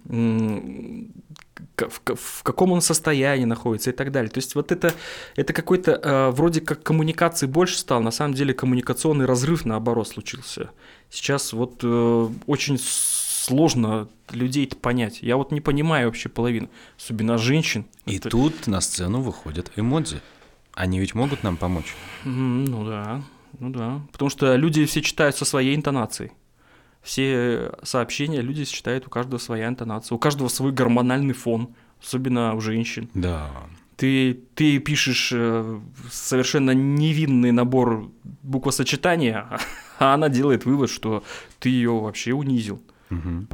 в, 1.77 2.01
в 2.15 2.43
каком 2.43 2.73
он 2.73 2.81
состоянии 2.83 3.45
находится 3.45 3.91
и 3.91 3.93
так 3.93 4.13
далее. 4.13 4.31
То 4.31 4.39
есть 4.39 4.55
вот 4.55 4.73
это, 4.73 4.93
это 5.37 5.53
какой-то 5.53 5.93
э, 5.93 6.31
вроде 6.31 6.61
как 6.61 6.83
коммуникации 6.83 7.47
больше 7.47 7.79
стал, 7.79 8.03
на 8.03 8.11
самом 8.11 8.35
деле 8.35 8.55
коммуникационный 8.55 9.25
разрыв 9.27 9.65
наоборот 9.65 10.09
случился. 10.09 10.71
Сейчас 11.11 11.53
вот 11.53 11.81
э, 11.83 12.29
очень 12.47 12.79
сложно 12.79 14.09
людей 14.31 14.69
понять. 14.81 15.23
Я 15.23 15.37
вот 15.37 15.51
не 15.53 15.61
понимаю 15.61 16.09
вообще 16.09 16.29
половину, 16.29 16.69
особенно 16.99 17.39
женщин. 17.39 17.87
И 18.07 18.17
Это- 18.17 18.29
тут 18.29 18.67
на 18.67 18.81
сцену 18.81 19.21
выходят 19.23 19.71
эмодзи. 19.77 20.21
Они 20.75 20.99
ведь 20.99 21.15
могут 21.15 21.43
нам 21.43 21.57
помочь. 21.57 21.95
Ну 22.25 22.85
да, 22.85 23.23
ну 23.59 23.71
да. 23.71 24.01
Потому 24.13 24.31
что 24.31 24.55
люди 24.57 24.85
все 24.87 25.03
читают 25.03 25.37
со 25.37 25.45
своей 25.45 25.75
интонацией. 25.75 26.33
Все 27.03 27.73
сообщения 27.83 28.43
люди 28.43 28.65
читают, 28.65 29.07
у 29.07 29.11
каждого 29.11 29.39
своя 29.39 29.69
интонация, 29.69 30.15
у 30.15 30.19
каждого 30.19 30.49
свой 30.49 30.73
гормональный 30.73 31.35
фон, 31.35 31.75
особенно 32.03 32.55
у 32.55 32.61
женщин. 32.61 33.09
Да. 33.15 33.51
Ты, 33.97 34.35
ты 34.55 34.79
пишешь 34.79 35.31
э, 35.35 35.81
совершенно 36.11 36.71
невинный 36.73 37.53
набор 37.53 38.11
буквосочетания, 38.43 39.47
а 39.99 40.15
она 40.15 40.29
делает 40.29 40.65
вывод, 40.65 40.91
что 40.91 41.23
ты 41.59 41.71
ее 41.71 41.99
вообще 41.99 42.33
унизил. 42.33 42.83
Мгм. 43.11 43.49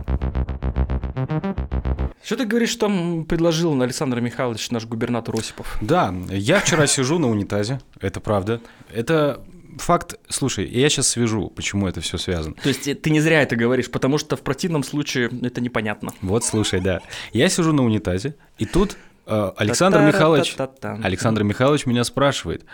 Что 2.26 2.38
ты 2.38 2.44
говоришь, 2.44 2.70
что 2.70 2.88
там 2.88 3.24
предложил 3.24 3.80
Александр 3.80 4.20
Михайлович, 4.20 4.72
наш 4.72 4.84
губернатор 4.84 5.32
Осипов? 5.36 5.78
Да, 5.80 6.12
я 6.28 6.58
вчера 6.58 6.88
сижу 6.88 7.20
на 7.20 7.30
унитазе, 7.30 7.80
это 8.00 8.18
правда. 8.18 8.60
Это 8.92 9.44
факт. 9.78 10.16
Слушай, 10.28 10.66
я 10.66 10.88
сейчас 10.88 11.06
свяжу, 11.06 11.50
почему 11.50 11.86
это 11.86 12.00
все 12.00 12.18
связано. 12.18 12.56
То 12.56 12.68
есть 12.68 12.88
э, 12.88 12.96
ты 12.96 13.10
не 13.10 13.20
зря 13.20 13.42
это 13.42 13.54
говоришь, 13.54 13.88
потому 13.92 14.18
что 14.18 14.34
в 14.34 14.40
противном 14.40 14.82
случае 14.82 15.30
это 15.40 15.60
непонятно. 15.60 16.12
Вот, 16.20 16.44
слушай, 16.44 16.80
да. 16.80 16.98
Я 17.32 17.48
сижу 17.48 17.72
на 17.72 17.84
унитазе, 17.84 18.34
и 18.58 18.66
тут 18.66 18.96
э, 19.26 19.52
Александр 19.56 20.00
Михайлович. 20.00 20.56
Александр 20.82 21.44
Михайлович 21.44 21.86
меня 21.86 22.02
спрашивает, 22.02 22.64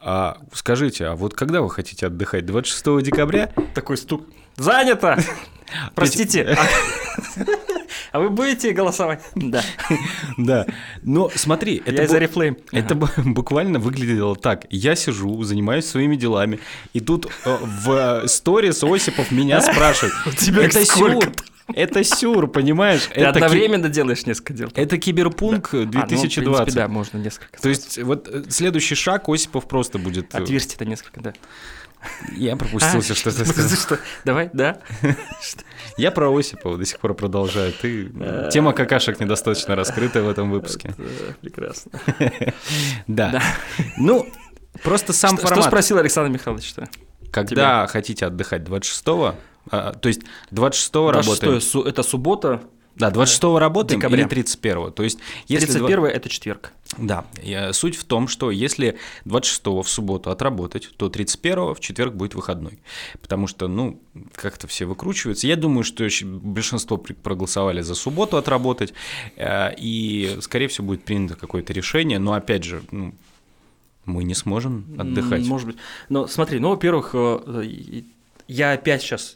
а 0.00 0.38
скажите, 0.52 1.06
а 1.06 1.14
вот 1.14 1.34
когда 1.34 1.62
вы 1.62 1.70
хотите 1.70 2.08
отдыхать? 2.08 2.46
26 2.46 3.04
декабря? 3.04 3.52
Такой 3.76 3.96
стук. 3.96 4.26
Занято! 4.56 5.22
Простите. 5.94 6.58
А 8.12 8.20
вы 8.20 8.30
будете 8.30 8.72
голосовать? 8.72 9.22
Да. 9.34 9.62
Да. 10.36 10.66
Но 11.02 11.30
смотри, 11.34 11.82
это 11.84 12.02
Я 12.02 12.08
бу- 12.08 12.16
Арифлейм. 12.16 12.56
Это 12.72 12.94
бу- 12.94 13.10
буквально 13.32 13.78
выглядело 13.78 14.36
так. 14.36 14.66
Я 14.70 14.94
сижу, 14.96 15.42
занимаюсь 15.44 15.86
своими 15.86 16.16
делами, 16.16 16.58
и 16.92 17.00
тут 17.00 17.26
э, 17.44 17.56
в 17.60 18.26
сторис 18.28 18.82
Осипов 18.82 19.30
меня 19.30 19.60
спрашивает. 19.60 20.14
тебя 20.38 20.64
это 20.64 20.84
сколько 20.84 21.20
сюр, 21.26 21.32
это 21.74 22.04
сюр, 22.04 22.48
понимаешь? 22.48 23.02
Ты 23.12 23.20
это 23.20 23.38
ки- 23.40 23.44
одновременно 23.44 23.88
делаешь 23.88 24.24
несколько 24.26 24.52
дел. 24.54 24.70
Это 24.74 24.96
киберпунк 24.98 25.68
А, 25.74 25.76
ну, 25.76 25.82
в 25.84 25.90
2020. 25.90 26.34
принципе, 26.44 26.72
да, 26.72 26.88
можно 26.88 27.18
несколько. 27.18 27.60
То 27.60 27.68
есть 27.68 27.98
вот 28.02 28.28
э, 28.28 28.44
следующий 28.48 28.94
шаг 28.94 29.28
Осипов 29.28 29.66
просто 29.68 29.98
будет... 29.98 30.34
э, 30.34 30.38
Отверстий-то 30.38 30.84
несколько, 30.84 31.20
да. 31.20 31.32
Я 32.36 32.56
пропустился, 32.56 33.12
А, 33.12 33.16
что 33.16 33.30
ты 33.32 33.44
сказал. 33.76 33.98
Давай, 34.24 34.50
да. 34.52 34.80
Я 35.96 36.10
про 36.12 36.34
Осипова 36.36 36.76
до 36.78 36.84
сих 36.84 36.98
пор 37.00 37.14
продолжаю. 37.14 37.72
Ты 37.72 38.10
тема 38.52 38.72
какашек 38.72 39.18
недостаточно 39.20 39.74
раскрыта 39.76 40.22
в 40.22 40.28
этом 40.28 40.50
выпуске. 40.50 40.94
Прекрасно. 41.40 41.92
Да. 43.06 43.42
Ну, 43.96 44.26
просто 44.82 45.12
сам 45.12 45.30
Что 45.32 45.38
что 45.38 45.48
формат. 45.48 45.66
спросил 45.66 45.98
Александр 45.98 46.30
Михайлович? 46.32 46.74
Когда 47.30 47.86
хотите 47.86 48.26
отдыхать 48.26 48.62
26-го, 48.62 49.34
а, 49.70 49.92
то 49.92 50.08
есть 50.08 50.22
26-го 50.50 51.12
26 51.12 51.42
работаем. 51.42 51.60
су- 51.60 51.82
это 51.82 52.02
суббота, 52.02 52.62
Да, 52.98 53.10
26-го 53.10 53.58
работаем 53.58 54.00
Декабря. 54.00 54.24
или 54.24 54.28
31-го. 54.28 54.90
То 54.90 55.02
есть 55.02 55.18
если 55.46 55.66
31 55.66 56.04
это 56.06 56.28
четверг. 56.28 56.72
Да, 56.96 57.24
суть 57.72 57.96
в 57.96 58.04
том, 58.04 58.28
что 58.28 58.50
если 58.50 58.98
26 59.24 59.66
в 59.66 59.84
субботу 59.84 60.30
отработать, 60.30 60.90
то 60.96 61.08
31 61.08 61.74
в 61.74 61.80
четверг 61.80 62.14
будет 62.14 62.34
выходной. 62.34 62.80
Потому 63.20 63.46
что, 63.46 63.68
ну, 63.68 64.00
как-то 64.34 64.66
все 64.66 64.86
выкручиваются. 64.86 65.46
Я 65.46 65.56
думаю, 65.56 65.84
что 65.84 66.08
большинство 66.24 66.96
проголосовали 66.96 67.82
за 67.82 67.94
субботу 67.94 68.36
отработать, 68.36 68.92
э, 69.36 69.74
и, 69.76 70.38
скорее 70.40 70.68
всего, 70.68 70.88
будет 70.88 71.04
принято 71.04 71.36
какое-то 71.36 71.72
решение, 71.72 72.18
но, 72.18 72.32
опять 72.32 72.64
же, 72.64 72.82
ну, 72.90 73.14
мы 74.04 74.24
не 74.24 74.34
сможем 74.34 74.86
отдыхать. 74.98 75.46
Может 75.46 75.66
быть. 75.68 75.76
Но 76.08 76.26
смотри, 76.26 76.58
ну, 76.58 76.70
во-первых, 76.70 77.10
э, 77.12 78.02
я 78.48 78.72
опять 78.72 79.02
сейчас 79.02 79.34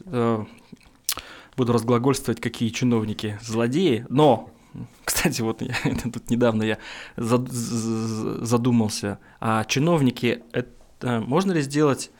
буду 1.55 1.73
разглагольствовать, 1.73 2.41
какие 2.41 2.69
чиновники 2.69 3.39
злодеи, 3.41 4.05
но, 4.09 4.49
кстати, 5.03 5.41
вот 5.41 5.61
я, 5.61 5.75
тут 6.03 6.29
недавно 6.29 6.63
я 6.63 6.77
задумался, 7.15 9.19
а 9.39 9.63
чиновники, 9.65 10.43
это 10.51 11.21
можно 11.21 11.51
ли 11.51 11.61
сделать... 11.61 12.11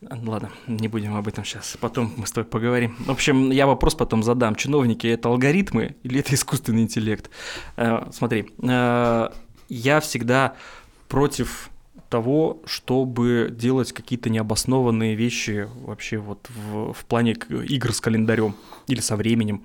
Ладно, 0.00 0.50
не 0.68 0.86
будем 0.86 1.16
об 1.16 1.26
этом 1.26 1.44
сейчас. 1.44 1.76
Потом 1.80 2.12
мы 2.16 2.28
с 2.28 2.30
тобой 2.30 2.48
поговорим. 2.48 2.94
В 3.00 3.10
общем, 3.10 3.50
я 3.50 3.66
вопрос 3.66 3.96
потом 3.96 4.22
задам. 4.22 4.54
Чиновники 4.54 5.08
это 5.08 5.28
алгоритмы 5.28 5.96
или 6.04 6.20
это 6.20 6.36
искусственный 6.36 6.82
интеллект? 6.82 7.28
Э, 7.76 8.08
Смотри, 8.12 8.48
э, 8.62 9.28
я 9.68 10.00
всегда 10.00 10.54
против 11.08 11.70
того, 12.08 12.62
чтобы 12.64 13.54
делать 13.56 13.92
какие-то 13.92 14.30
необоснованные 14.30 15.14
вещи 15.14 15.68
вообще 15.82 16.18
вот 16.18 16.48
в, 16.48 16.92
в 16.92 17.04
плане 17.04 17.32
игр 17.32 17.92
с 17.92 18.00
календарем 18.00 18.54
или 18.86 19.00
со 19.00 19.16
временем. 19.16 19.62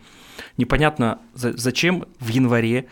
Непонятно, 0.57 1.19
за- 1.33 1.57
зачем 1.57 2.05
в 2.19 2.27
январе 2.29 2.87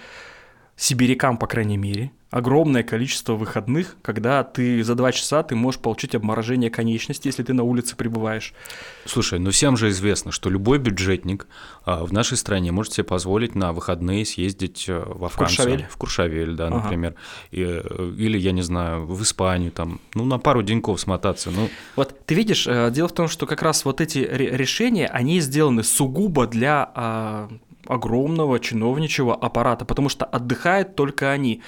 сибирякам, 0.75 1.37
по 1.37 1.47
крайней 1.47 1.77
мере, 1.77 2.11
огромное 2.31 2.81
количество 2.83 3.33
выходных, 3.33 3.97
когда 4.01 4.43
ты 4.43 4.83
за 4.83 4.95
два 4.95 5.11
часа 5.11 5.43
ты 5.43 5.53
можешь 5.55 5.81
получить 5.81 6.15
обморожение 6.15 6.69
конечности, 6.71 7.27
если 7.27 7.43
ты 7.43 7.53
на 7.53 7.63
улице 7.63 7.95
пребываешь. 7.97 8.53
Слушай, 9.05 9.39
ну 9.39 9.51
всем 9.51 9.75
же 9.75 9.89
известно, 9.89 10.31
что 10.31 10.49
любой 10.49 10.79
бюджетник 10.79 11.45
а, 11.83 12.05
в 12.05 12.13
нашей 12.13 12.37
стране 12.37 12.71
может 12.71 12.93
себе 12.93 13.03
позволить 13.03 13.53
на 13.53 13.73
выходные 13.73 14.25
съездить 14.25 14.85
э, 14.87 14.97
во 14.97 15.27
Францию. 15.27 15.57
Куршавель? 15.57 15.87
В 15.91 15.97
Куршавель, 15.97 16.55
да, 16.55 16.67
Ага. 16.67 16.77
например. 16.77 17.15
И, 17.51 17.63
э, 17.63 18.13
или, 18.17 18.37
я 18.37 18.53
не 18.53 18.61
знаю, 18.61 19.05
в 19.05 19.21
Испанию, 19.21 19.71
там, 19.71 19.99
ну, 20.15 20.23
на 20.23 20.39
пару 20.39 20.63
деньков 20.63 21.01
смотаться. 21.01 21.51
Ну, 21.51 21.69
Вот 21.97 22.17
ты 22.25 22.33
видишь, 22.33 22.65
э, 22.65 22.89
дело 22.91 23.09
в 23.09 23.13
том, 23.13 23.27
что 23.27 23.45
как 23.45 23.61
раз 23.61 23.83
вот 23.83 23.99
эти 23.99 24.19
ре- 24.19 24.55
решения, 24.55 25.07
они 25.07 25.41
сделаны 25.41 25.83
сугубо 25.83 26.47
для 26.47 26.89
а, 26.95 27.49
огромного 27.87 28.57
чиновничьего 28.59 29.35
аппарата, 29.35 29.83
потому 29.83 30.07
что 30.07 30.23
отдыхают 30.25 30.95
только 30.95 31.29
они. 31.31 31.61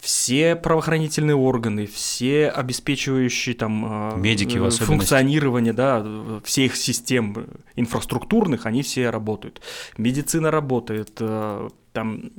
Все 0.00 0.54
правоохранительные 0.54 1.34
органы, 1.34 1.86
все 1.86 2.48
обеспечивающие 2.48 3.54
там 3.54 3.84
а, 3.84 4.16
Медики 4.16 4.56
в 4.56 4.66
э, 4.66 4.70
функционирование 4.70 5.72
да, 5.72 6.06
всех 6.44 6.76
систем 6.76 7.48
инфраструктурных, 7.74 8.66
они 8.66 8.82
все 8.82 9.10
работают. 9.10 9.60
Медицина 9.96 10.52
работает, 10.52 11.16
э, 11.18 11.68
там 11.92 12.30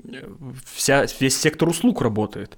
вся, 0.74 1.06
весь 1.20 1.38
сектор 1.38 1.68
услуг 1.68 2.02
работает. 2.02 2.58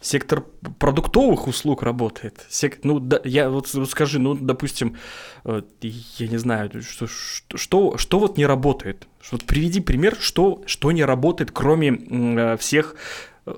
Сектор 0.00 0.44
продуктовых 0.78 1.46
услуг 1.46 1.82
работает. 1.82 2.46
Сек- 2.48 2.82
ну, 2.84 2.98
да, 2.98 3.20
я 3.24 3.50
вот, 3.50 3.72
вот 3.74 3.90
скажи, 3.90 4.18
ну, 4.18 4.34
допустим, 4.34 4.96
э, 5.44 5.60
я 5.82 6.26
не 6.26 6.38
знаю, 6.38 6.70
что, 6.82 7.06
что, 7.06 7.58
что, 7.58 7.98
что 7.98 8.18
вот 8.18 8.38
не 8.38 8.46
работает? 8.46 9.06
Вот 9.30 9.44
приведи 9.44 9.80
пример, 9.80 10.16
что, 10.18 10.62
что 10.64 10.90
не 10.92 11.04
работает, 11.04 11.50
кроме 11.52 11.88
э, 11.90 12.56
всех 12.56 12.96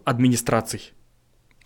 администраций. 0.04 0.92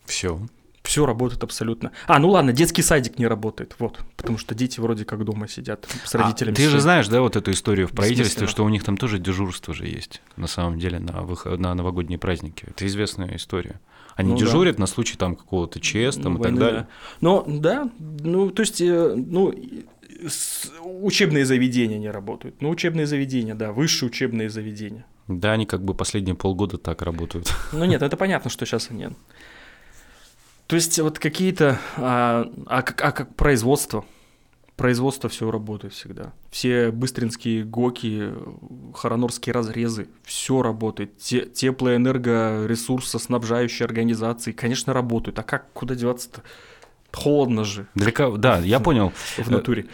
все. 0.04 0.40
Все 0.82 1.04
работает 1.04 1.42
абсолютно. 1.42 1.90
А, 2.06 2.20
ну 2.20 2.28
ладно, 2.30 2.52
детский 2.52 2.80
садик 2.80 3.18
не 3.18 3.26
работает, 3.26 3.74
вот, 3.80 3.98
потому 4.16 4.38
что 4.38 4.54
дети 4.54 4.78
вроде 4.78 5.04
как 5.04 5.24
дома 5.24 5.48
сидят 5.48 5.84
с 6.04 6.14
родителями. 6.14 6.52
А 6.52 6.56
ты 6.56 6.68
же 6.68 6.78
знаешь, 6.78 7.08
да, 7.08 7.20
вот 7.22 7.34
эту 7.34 7.50
историю 7.50 7.88
в 7.88 7.90
правительстве, 7.90 8.46
что 8.46 8.64
у 8.64 8.68
них 8.68 8.84
там 8.84 8.96
тоже 8.96 9.18
дежурство 9.18 9.74
же 9.74 9.88
есть, 9.88 10.22
на 10.36 10.46
самом 10.46 10.78
деле, 10.78 11.00
на, 11.00 11.22
выход... 11.22 11.58
на 11.58 11.74
новогодние 11.74 12.20
праздники. 12.20 12.66
Это 12.68 12.86
известная 12.86 13.34
история. 13.34 13.80
Они 14.14 14.30
Ну 14.30 14.38
да. 14.38 14.44
дежурят 14.44 14.78
на 14.78 14.86
случай 14.86 15.16
там 15.16 15.34
какого-то 15.34 15.80
ЧС 15.80 16.18
там, 16.22 16.34
Ну, 16.34 16.38
и 16.38 16.42
так 16.42 16.52
войны, 16.52 16.58
далее. 16.60 16.80
да. 16.82 16.88
Но 17.20 17.44
да, 17.48 17.90
ну 17.98 18.50
то 18.50 18.62
есть, 18.62 18.80
э, 18.80 19.14
ну 19.16 19.52
учебные 20.82 21.44
заведения 21.44 21.98
не 21.98 22.10
работают. 22.10 22.62
Ну 22.62 22.70
учебные 22.70 23.06
заведения, 23.06 23.56
да, 23.56 23.72
высшие 23.72 24.08
учебные 24.08 24.48
заведения. 24.50 25.04
Да, 25.28 25.52
они 25.52 25.66
как 25.66 25.84
бы 25.84 25.94
последние 25.94 26.34
полгода 26.34 26.78
так 26.78 27.02
работают. 27.02 27.52
Ну 27.72 27.84
нет, 27.84 28.02
это 28.02 28.16
понятно, 28.16 28.50
что 28.50 28.64
сейчас 28.64 28.90
нет. 28.90 29.12
То 30.66 30.76
есть 30.76 30.98
вот 30.98 31.18
какие-то, 31.18 31.78
а, 31.96 32.50
а 32.66 32.82
как, 32.82 33.02
а 33.02 33.12
как 33.12 33.34
производство, 33.36 34.04
производство 34.76 35.28
все 35.30 35.50
работает 35.50 35.94
всегда. 35.94 36.32
Все 36.50 36.90
быстринские 36.90 37.64
гоки, 37.64 38.32
хоронорские 38.94 39.52
разрезы, 39.52 40.08
все 40.24 40.62
работает. 40.62 41.18
Те, 41.18 41.46
теплоэнергоресурсоснабжающие 41.46 43.86
организации, 43.86 44.52
конечно, 44.52 44.92
работают. 44.92 45.38
А 45.38 45.42
как, 45.42 45.72
куда 45.72 45.94
деваться-то? 45.94 46.42
Холодно 47.12 47.64
же 47.64 47.86
Для 47.94 48.12
кого? 48.12 48.36
Да, 48.36 48.58
я 48.58 48.78
понял. 48.86 49.12
в 49.38 49.50
натуре. 49.50 49.86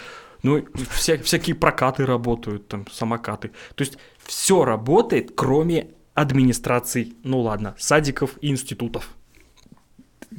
Ну, 0.42 0.59
вся- 0.90 1.22
всякие 1.22 1.55
прокаты 1.55 2.05
работают, 2.05 2.68
там, 2.68 2.87
самокаты. 2.90 3.50
То 3.74 3.83
есть 3.85 3.98
все 4.18 4.64
работает, 4.64 5.33
кроме 5.37 5.88
администраций, 6.14 7.14
ну 7.24 7.40
ладно, 7.40 7.74
садиков 7.78 8.37
и 8.40 8.48
институтов. 8.48 9.14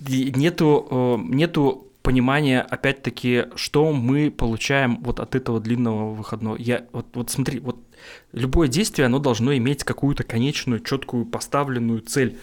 И 0.10 0.32
Нету, 0.36 0.88
э, 0.90 1.18
нету 1.34 1.88
понимание, 2.02 2.62
опять-таки, 2.62 3.46
что 3.56 3.94
мы 3.94 4.30
получаем 4.30 5.02
вот 5.04 5.20
от 5.20 5.36
этого 5.36 5.60
длинного 5.62 6.14
выходного. 6.14 6.58
Я, 6.58 6.86
вот, 6.92 7.08
вот 7.14 7.30
смотри, 7.32 7.60
вот 7.60 7.78
любое 8.34 8.68
действие, 8.68 9.06
оно 9.06 9.20
должно 9.20 9.56
иметь 9.56 9.84
какую-то 9.86 10.24
конечную, 10.24 10.82
четкую, 10.82 11.26
поставленную 11.26 12.02
цель. 12.02 12.38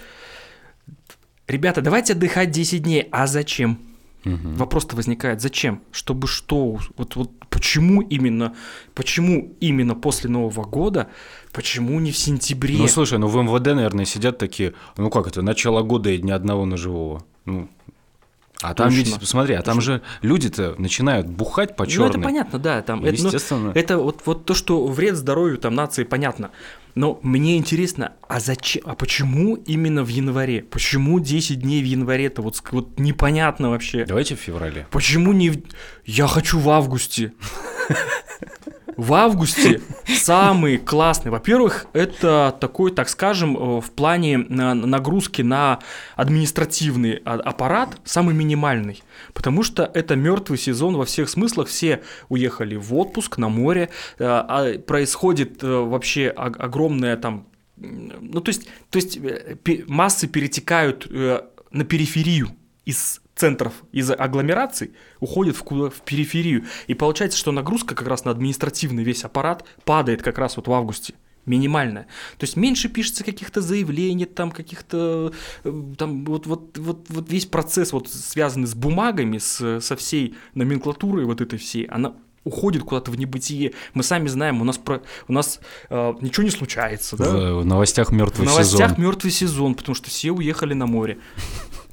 Ребята, 1.46 1.83
давайте 1.83 2.14
отдыхать 2.14 2.51
10 2.53 2.85
дней. 2.85 3.09
А 3.11 3.27
зачем? 3.27 3.79
Угу. 4.25 4.55
Вопрос-то 4.57 4.97
возникает, 4.97 5.41
зачем? 5.41 5.83
Чтобы 5.93 6.27
что? 6.27 6.79
Вот, 6.97 7.17
вот 7.17 7.31
почему 7.49 8.03
именно, 8.03 8.55
почему 8.95 9.57
именно 9.61 9.95
после 9.95 10.29
Нового 10.29 10.65
года, 10.65 11.09
почему 11.53 11.99
не 12.01 12.13
в 12.13 12.17
сентябре? 12.19 12.77
Ну, 12.77 12.87
слушай, 12.89 13.19
ну 13.19 13.29
в 13.29 13.37
МВД, 13.37 13.67
наверное, 13.75 14.05
сидят 14.05 14.39
такие, 14.39 14.75
ну 14.97 15.11
как 15.11 15.27
это, 15.27 15.43
начало 15.43 15.83
года 15.83 16.11
и 16.11 16.21
ни 16.21 16.31
одного 16.31 16.67
ножевого. 16.67 17.25
Ну, 17.47 17.69
а 18.63 18.75
там 18.75 18.91
Точно. 18.91 18.99
ведь, 18.99 19.29
смотри, 19.29 19.55
а 19.55 19.63
там 19.63 19.81
же 19.81 20.03
люди-то 20.21 20.75
начинают 20.77 21.27
бухать 21.27 21.77
по 21.77 21.87
черной. 21.87 22.09
Ну, 22.09 22.15
это 22.15 22.23
понятно, 22.23 22.59
да. 22.59 22.83
Там, 22.83 23.05
это, 23.05 23.23
ну, 23.23 23.71
это 23.71 23.99
вот, 23.99 24.21
вот 24.27 24.45
то, 24.45 24.53
что 24.53 24.87
вред 24.87 25.17
здоровью 25.17 25.57
там 25.57 25.75
нации, 25.75 26.05
понятно. 26.05 26.51
Но 26.94 27.20
мне 27.22 27.57
интересно, 27.57 28.12
а 28.29 28.40
зачем, 28.40 28.83
а 28.87 28.94
почему 28.94 29.55
именно 29.57 30.03
в 30.05 30.09
январе? 30.09 30.62
Почему 30.62 31.20
10 31.20 31.61
дней 31.61 31.83
в 31.83 31.87
январе-то? 31.87 32.42
Вот, 32.42 32.55
ск- 32.57 32.68
вот 32.72 32.98
непонятно 32.98 33.70
вообще. 33.70 34.05
Давайте 34.05 34.35
в 34.37 34.40
феврале. 34.40 34.87
Почему 34.90 35.33
не... 35.33 35.50
в- 35.50 35.62
Я 36.05 36.26
хочу 36.26 36.59
в 36.59 36.68
августе. 36.70 37.33
В 39.01 39.15
августе 39.15 39.81
самый 40.07 40.77
классный. 40.77 41.31
Во-первых, 41.31 41.87
это 41.95 42.55
такой, 42.61 42.91
так 42.91 43.09
скажем, 43.09 43.57
э, 43.57 43.81
в 43.81 43.91
плане 43.93 44.37
на- 44.37 44.75
нагрузки 44.75 45.41
на 45.41 45.79
административный 46.17 47.23
а- 47.25 47.41
аппарат 47.41 47.99
самый 48.05 48.35
минимальный. 48.35 49.03
Потому 49.33 49.63
что 49.63 49.91
это 49.95 50.17
мертвый 50.17 50.59
сезон 50.59 50.99
во 50.99 51.07
всех 51.07 51.31
смыслах. 51.31 51.69
Все 51.69 52.03
уехали 52.29 52.77
в 52.77 52.95
отпуск 52.95 53.39
на 53.39 53.49
море. 53.49 53.89
э, 54.19 54.25
а 54.27 54.79
Происходит 54.79 55.65
э, 55.65 55.67
вообще 55.67 56.29
огромная 56.29 57.17
там... 57.17 57.47
Ну, 57.79 58.43
то 58.43 58.51
есть, 58.51 58.69
то 58.91 58.99
есть 58.99 59.17
э, 59.17 59.57
массы 59.87 60.29
перетекают 60.29 61.07
э, 61.11 61.41
на 61.71 61.85
периферию 61.85 62.51
из 62.85 63.23
центров, 63.40 63.72
из 63.90 64.11
агломераций 64.11 64.92
уходит 65.18 65.57
в, 65.57 65.62
куда, 65.62 65.88
в 65.88 66.03
периферию. 66.03 66.66
И 66.88 66.94
получается, 66.94 67.38
что 67.38 67.53
нагрузка 67.53 67.94
как 67.94 68.07
раз 68.07 68.24
на 68.24 68.31
административный 68.31 69.03
весь 69.03 69.24
аппарат 69.24 69.64
падает 69.85 70.22
как 70.22 70.38
раз 70.38 70.57
вот 70.57 70.68
в 70.68 70.72
августе. 70.72 71.14
Минимальная. 71.46 72.07
То 72.37 72.44
есть 72.44 72.57
меньше 72.57 72.90
пишется 72.90 73.24
каких-то 73.24 73.62
заявлений, 73.62 74.26
там 74.26 74.50
каких-то, 74.50 75.33
э, 75.64 75.83
там 75.96 76.26
вот, 76.26 76.46
вот, 76.46 76.76
вот, 76.76 77.07
вот 77.09 77.33
весь 77.33 77.46
процесс, 77.46 77.94
вот 77.94 78.09
связанный 78.09 78.66
с 78.66 78.74
бумагами, 78.74 79.38
с, 79.38 79.81
со 79.81 79.96
всей 79.96 80.35
номенклатурой 80.55 81.24
вот 81.24 81.40
этой 81.40 81.59
всей, 81.59 81.85
она 81.85 82.14
уходит 82.44 82.83
куда-то 82.83 83.11
в 83.11 83.18
небытие. 83.18 83.72
Мы 83.94 84.03
сами 84.03 84.29
знаем, 84.29 84.61
у 84.61 84.64
нас, 84.64 84.76
про, 84.76 85.03
у 85.29 85.33
нас 85.33 85.61
э, 85.88 86.14
ничего 86.20 86.44
не 86.44 86.50
случается. 86.50 87.16
Да? 87.16 87.24
В, 87.24 87.61
в 87.62 87.64
новостях 87.64 88.12
мертвый 88.12 88.46
В 88.46 88.50
новостях 88.50 88.90
сезон. 88.90 89.05
мертвый 89.05 89.33
сезон, 89.33 89.74
потому 89.74 89.94
что 89.94 90.11
все 90.11 90.31
уехали 90.33 90.74
на 90.74 90.87
море. 90.87 91.18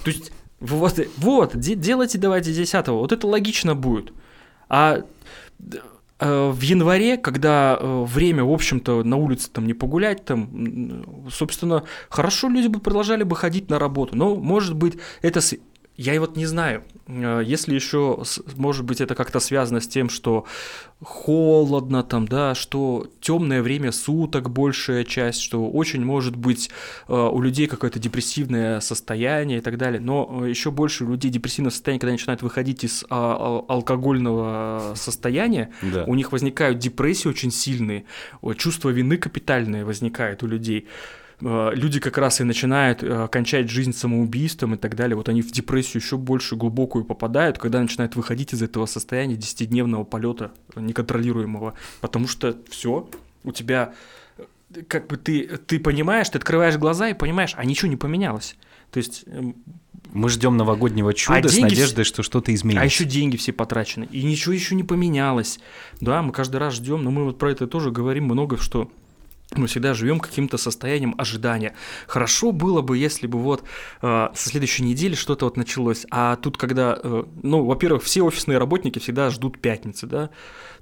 То 0.04 0.12
есть, 0.12 0.32
вот, 0.60 1.00
вот 1.18 1.58
де- 1.58 1.76
делайте 1.76 2.18
давайте 2.18 2.54
10 2.54 2.88
Вот 2.88 3.12
это 3.12 3.28
логично 3.28 3.76
будет. 3.76 4.12
А 4.70 5.04
э, 6.20 6.50
в 6.50 6.62
январе, 6.62 7.18
когда 7.18 7.78
э, 7.80 8.04
время, 8.08 8.44
в 8.44 8.52
общем-то, 8.52 9.04
на 9.04 9.18
улице 9.18 9.50
там 9.52 9.68
не 9.68 9.74
погулять, 9.74 10.26
там, 10.26 11.30
собственно, 11.32 11.84
хорошо 12.10 12.50
люди 12.50 12.68
бы 12.68 12.80
продолжали 12.80 13.24
бы 13.24 13.36
ходить 13.36 13.70
на 13.70 13.80
работу. 13.80 14.16
Но, 14.16 14.36
может 14.36 14.76
быть, 14.76 14.98
это... 15.22 15.42
с- 15.42 15.56
Я 15.96 16.20
вот 16.20 16.36
не 16.38 16.46
знаю, 16.46 16.84
если 17.08 17.74
еще, 17.76 18.22
может 18.56 18.84
быть, 18.86 19.00
это 19.02 19.16
как-то 19.16 19.40
связано 19.40 19.80
с 19.80 19.88
тем, 19.88 20.10
что 20.10 20.46
холодно 21.02 22.04
там, 22.04 22.28
да, 22.28 22.56
что 22.56 23.08
темное 23.22 23.62
время 23.62 23.92
суток 23.92 24.50
большая 24.50 25.04
часть, 25.04 25.42
что 25.42 25.70
очень 25.70 26.04
может 26.04 26.36
быть 26.36 26.70
э, 27.08 27.14
у 27.14 27.40
людей 27.42 27.68
какое-то 27.68 28.00
депрессивное 28.00 28.80
состояние 28.80 29.60
и 29.60 29.62
так 29.62 29.78
далее. 29.78 30.00
Но 30.02 30.46
еще 30.46 30.72
больше 30.72 31.06
у 31.06 31.12
людей 31.12 31.30
депрессивное 31.32 31.72
состояние, 31.72 32.00
когда 32.00 32.10
они 32.10 32.18
начинают 32.18 32.42
выходить 32.42 32.84
из 32.84 33.06
а, 33.10 33.36
ал- 33.38 33.66
алкогольного 33.68 34.94
состояния, 34.96 35.72
Да. 35.82 36.04
у 36.06 36.16
них 36.16 36.32
возникают 36.32 36.80
депрессии 36.80 37.28
очень 37.28 37.52
сильные, 37.52 38.06
чувство 38.58 38.90
вины 38.90 39.18
капитальное 39.18 39.86
возникает 39.86 40.44
у 40.44 40.48
людей. 40.48 40.88
Э, 41.42 41.72
Люди 41.74 42.00
как 42.00 42.18
раз 42.18 42.42
и 42.42 42.44
начинают 42.44 43.04
э, 43.04 43.28
кончать 43.32 43.70
жизнь 43.70 43.94
самоубийством 43.94 44.74
и 44.76 44.78
так 44.78 44.96
далее. 44.96 45.16
Вот 45.16 45.30
они 45.30 45.42
в 45.42 45.52
депрессию 45.52 46.02
еще 46.02 46.18
больше 46.18 46.56
глубокую 46.56 47.06
попадают, 47.06 47.58
когда 47.58 47.80
начинают 47.82 48.16
выходить 48.16 48.54
из 48.54 48.62
этого 48.62 48.86
состояния 48.86 49.36
десятидневного 49.36 50.04
полета 50.04 50.52
неконтролируемого. 50.76 51.74
Потому 52.02 52.28
что 52.28 52.58
все, 52.70 53.10
у 53.44 53.52
тебя 53.52 53.94
э, 54.38 54.82
как 54.88 55.08
бы 55.08 55.18
ты, 55.18 55.48
ты 55.66 55.80
понимаешь, 55.80 56.30
ты 56.30 56.38
открываешь 56.38 56.78
глаза 56.78 57.10
и 57.10 57.14
понимаешь, 57.14 57.54
а 57.56 57.66
ничего 57.66 57.90
не 57.90 57.98
поменялось. 57.98 58.56
То 58.92 58.98
есть 59.00 59.26
эм, 59.28 59.56
Мы 60.14 60.30
ждем 60.30 60.58
новогоднего 60.58 61.14
чуда 61.14 61.50
с 61.50 61.54
деньги 61.54 61.70
надеждой, 61.72 62.06
что 62.06 62.24
что-то 62.24 62.56
изменится. 62.56 62.82
а 62.82 62.86
еще 62.86 63.04
деньги 63.04 63.36
все 63.38 63.52
потрачены. 63.54 64.08
И 64.12 64.24
ничего 64.24 64.54
еще 64.54 64.76
не 64.76 64.84
поменялось. 64.84 65.60
Да, 66.00 66.22
мы 66.22 66.32
каждый 66.32 66.58
раз 66.58 66.76
ждем, 66.76 67.04
но 67.04 67.12
мы 67.12 67.26
вот 67.26 67.38
про 67.38 67.52
это 67.52 67.68
тоже 67.68 67.92
говорим 67.92 68.24
много, 68.26 68.58
что 68.58 68.90
мы 69.56 69.68
всегда 69.68 69.94
живем 69.94 70.20
каким-то 70.20 70.58
состоянием 70.58 71.16
ожидания. 71.18 71.74
Хорошо 72.06 72.52
было 72.52 72.82
бы, 72.82 72.98
если 72.98 73.28
бы 73.28 73.40
вот 73.40 73.64
э, 74.02 74.30
со 74.34 74.50
следующей 74.50 74.84
недели 74.84 75.16
что-то 75.16 75.46
вот 75.46 75.56
началось. 75.56 76.06
А 76.12 76.36
тут, 76.36 76.58
когда, 76.58 77.00
э, 77.02 77.24
ну, 77.44 77.64
во-первых, 77.64 78.04
все 78.04 78.24
офисные 78.24 78.58
работники 78.58 79.00
всегда 79.00 79.30
ждут 79.30 79.60
пятницы, 79.60 80.06
да, 80.06 80.30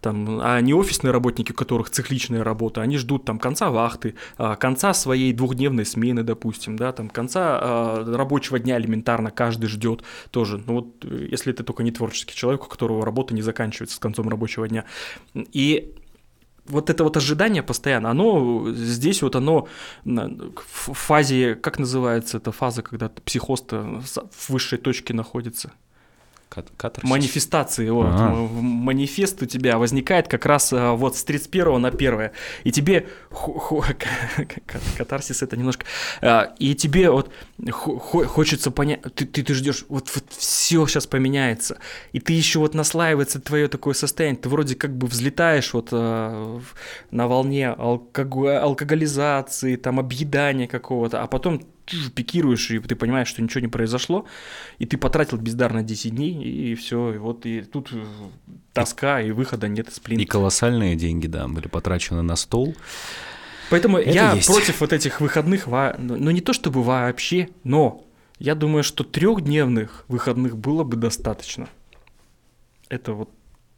там, 0.02 0.40
а 0.42 0.60
не 0.62 0.74
офисные 0.74 1.12
работники, 1.12 1.52
у 1.52 1.56
которых 1.56 1.90
цикличная 1.90 2.44
работа, 2.44 2.82
они 2.82 2.98
ждут 2.98 3.26
там 3.26 3.40
конца 3.40 3.70
вахты, 3.70 4.16
а, 4.38 4.56
конца 4.56 4.94
своей 4.94 5.34
двухдневной 5.34 5.86
смены, 5.86 6.24
допустим, 6.24 6.76
да, 6.76 6.92
там 6.92 7.10
конца 7.10 7.60
а, 7.62 8.16
рабочего 8.16 8.60
дня 8.60 8.78
элементарно 8.78 9.32
каждый 9.32 9.68
ждет 9.68 10.04
тоже. 10.32 10.62
Ну 10.66 10.74
вот, 10.74 11.06
э, 11.06 11.28
если 11.32 11.54
это 11.54 11.64
только 11.64 11.84
не 11.84 11.92
творческий 11.92 12.36
человек, 12.36 12.66
у 12.66 12.70
которого 12.70 13.06
работа 13.06 13.34
не 13.34 13.42
заканчивается 13.42 13.96
с 13.96 14.00
концом 14.00 14.30
рабочего 14.30 14.68
дня. 14.68 14.86
И 15.34 15.96
вот 16.68 16.90
это 16.90 17.04
вот 17.04 17.18
ожидание 17.18 17.64
постоянно, 17.64 18.10
оно 18.12 18.72
здесь 18.74 19.22
вот 19.22 19.36
оно 19.36 19.68
в 20.06 20.94
фазе, 20.94 21.56
как 21.56 21.80
называется 21.80 22.38
эта 22.38 22.52
фаза, 22.52 22.82
когда 22.82 23.10
ты 23.10 23.22
психоз-то 23.22 24.02
в 24.32 24.50
высшей 24.50 24.78
точке 24.78 25.14
находится? 25.14 25.72
Кат- 26.48 26.68
катарсис. 26.78 27.10
манифестации, 27.10 27.90
вот, 27.90 28.06
Ага. 28.08 28.32
м- 28.36 28.64
манифест 28.64 29.42
у 29.42 29.46
тебя 29.46 29.78
возникает 29.78 30.28
как 30.28 30.46
раз 30.46 30.72
а, 30.74 30.94
вот 30.94 31.18
с 31.18 31.24
31 31.24 31.82
на 31.82 31.90
1, 31.90 32.32
и 32.64 32.72
тебе 32.72 33.08
катарсис 34.98 35.42
это 35.42 35.58
немножко, 35.58 35.86
а, 36.22 36.54
и 36.60 36.76
тебе 36.76 37.10
вот 37.10 37.32
хочется 37.72 38.70
понять, 38.70 39.02
ты, 39.16 39.26
ты, 39.26 39.42
ты 39.44 39.54
ждешь, 39.54 39.86
вот, 39.88 40.12
вот 40.14 40.24
все 40.30 40.86
сейчас 40.88 41.08
поменяется, 41.08 41.78
и 42.12 42.20
ты 42.20 42.34
еще 42.34 42.60
вот 42.60 42.74
наслаивается 42.74 43.40
твое 43.40 43.68
такое 43.70 43.94
состояние, 43.94 44.40
ты 44.42 44.50
вроде 44.50 44.76
как 44.76 44.96
бы 44.98 45.08
взлетаешь 45.08 45.74
вот 45.74 45.92
в- 45.92 46.62
на 47.12 47.28
волне 47.28 47.70
алкого- 47.70 48.60
алкоголизации, 48.60 49.78
там 49.78 50.00
объедания 50.00 50.68
какого-то, 50.68 51.22
а 51.24 51.28
потом 51.28 51.62
чуж, 51.86 52.12
пикируешь, 52.12 52.72
и 52.72 52.80
ты 52.80 52.96
понимаешь, 52.96 53.30
что 53.30 53.42
ничего 53.42 53.62
не 53.62 53.68
произошло, 53.70 54.26
и 54.80 54.86
ты 54.86 54.98
потратил 54.98 55.38
бездарно 55.38 55.82
10 55.82 56.12
дней, 56.16 56.34
и 56.44 56.76
все, 56.76 57.14
и 57.14 57.18
вот 57.18 57.46
и 57.46 57.62
тут 57.62 57.90
э, 57.94 58.04
тоска, 58.74 59.22
и 59.22 59.32
выхода 59.32 59.68
нет 59.70 59.88
из 59.88 59.98
И 59.98 60.02
плинта. 60.02 60.26
колоссальные 60.28 60.96
деньги, 60.98 61.28
да, 61.28 61.48
были 61.48 61.68
потрачены 61.70 62.22
на 62.22 62.36
стол. 62.36 62.76
Поэтому 63.70 63.98
Это 63.98 64.10
я 64.12 64.34
есть. 64.34 64.48
против 64.48 64.82
вот 64.82 64.94
этих 64.94 65.22
выходных, 65.22 65.68
во- 65.68 65.96
ну 65.98 66.16
ну, 66.18 66.32
не 66.32 66.42
то 66.42 66.54
чтобы 66.54 66.84
вообще, 66.84 67.50
но 67.64 68.04
я 68.40 68.56
думаю, 68.56 68.84
что 68.84 69.04
трехдневных 69.04 70.06
выходных 70.08 70.58
было 70.58 70.84
бы 70.84 70.96
достаточно. 70.98 71.68
Это 72.90 73.14
вот 73.14 73.30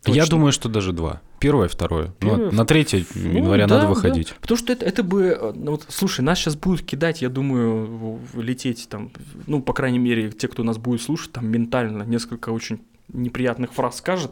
Я 0.06 0.24
точно. 0.24 0.30
думаю, 0.30 0.52
что 0.52 0.70
даже 0.70 0.92
два. 0.92 1.22
Первое, 1.40 1.68
второе. 1.68 2.08
Ну, 2.08 2.14
Первое, 2.20 2.52
на 2.52 2.66
3 2.66 3.06
Ну, 3.16 3.30
января 3.32 3.68
да, 3.68 3.76
надо 3.76 3.88
да. 3.88 3.94
выходить. 3.94 4.34
Потому 4.42 4.58
что 4.58 4.74
это, 4.74 4.86
это 4.86 5.04
бы, 5.04 5.54
ну 5.56 5.72
вот, 5.72 5.86
слушай, 5.90 6.22
нас 6.22 6.40
сейчас 6.40 6.56
будут 6.56 6.82
кидать, 6.82 7.22
я 7.22 7.30
думаю, 7.30 8.20
лететь 8.34 8.88
там, 8.90 9.12
ну, 9.46 9.62
по 9.62 9.74
крайней 9.74 10.00
мере, 10.00 10.32
те, 10.32 10.48
кто 10.48 10.64
нас 10.64 10.78
будет 10.78 11.02
слушать, 11.02 11.32
там 11.32 11.48
ментально 11.48 12.04
несколько 12.04 12.50
очень 12.50 12.82
неприятных 13.14 13.72
фраз 13.74 13.98
скажет. 13.98 14.32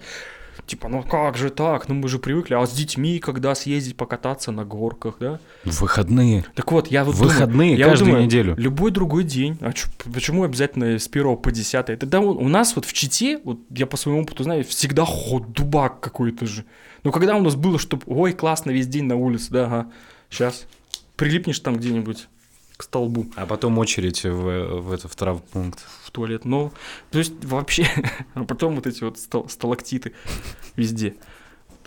Типа, 0.66 0.88
ну 0.88 1.04
как 1.04 1.38
же 1.38 1.50
так, 1.50 1.90
ну 1.90 1.96
мы 1.96 2.08
же 2.08 2.18
привыкли, 2.18 2.54
а 2.56 2.66
с 2.66 2.72
детьми 2.72 3.20
когда 3.20 3.54
съездить 3.56 3.96
покататься 3.98 4.52
на 4.52 4.66
горках, 4.66 5.18
да? 5.20 5.40
В 5.64 5.82
выходные. 5.82 6.46
Так 6.56 6.72
вот, 6.72 6.88
я 6.88 7.04
вот 7.04 7.16
Выходные 7.16 7.48
думаю, 7.72 7.78
я 7.78 7.86
вот 7.86 7.92
каждую 7.92 8.12
думаю, 8.12 8.26
неделю. 8.26 8.56
Любой 8.58 8.92
другой 8.92 9.24
день. 9.24 9.58
А 9.62 9.74
чё- 9.74 9.90
почему 10.14 10.44
обязательно 10.44 10.98
с 10.98 11.08
1 11.08 11.36
по 11.38 11.52
10? 11.52 11.98
Тогда 12.00 12.20
у 12.22 12.30
у 12.36 12.48
нас 12.48 12.76
вот 12.76 12.86
в 12.86 12.94
Чите, 12.94 13.40
вот 13.44 13.60
я 13.70 13.86
по 13.86 13.98
своему 13.98 14.22
опыту 14.22 14.44
знаю, 14.44 14.64
всегда 14.64 15.06
ход 15.06 15.52
дубак 15.52 16.00
какой-то 16.00 16.46
же. 16.46 16.66
Ну 17.04 17.12
когда 17.12 17.36
у 17.36 17.42
нас 17.42 17.56
было, 17.56 17.78
чтобы, 17.78 18.04
ой, 18.08 18.34
классно, 18.34 18.72
весь 18.72 18.88
день 18.88 19.06
на 19.06 19.16
улице, 19.16 19.52
да, 19.52 19.66
ага, 19.66 19.92
сейчас 20.30 20.66
прилипнешь 21.16 21.60
там 21.60 21.76
где-нибудь 21.78 22.28
к 22.78 22.84
столбу. 22.84 23.28
А 23.36 23.46
потом 23.46 23.78
очередь 23.78 24.24
в, 24.24 24.82
в, 24.82 24.92
это, 24.92 25.08
в 25.08 25.16
травмпункт. 25.16 25.80
В 26.04 26.12
туалет. 26.12 26.46
Ну, 26.46 26.72
то 27.12 27.20
есть 27.20 27.44
вообще, 27.44 27.88
а 28.34 28.44
потом 28.44 28.76
вот 28.76 28.88
эти 28.88 29.04
вот 29.04 29.18
стал, 29.18 29.50
сталактиты 29.50 30.14
везде. 30.76 31.16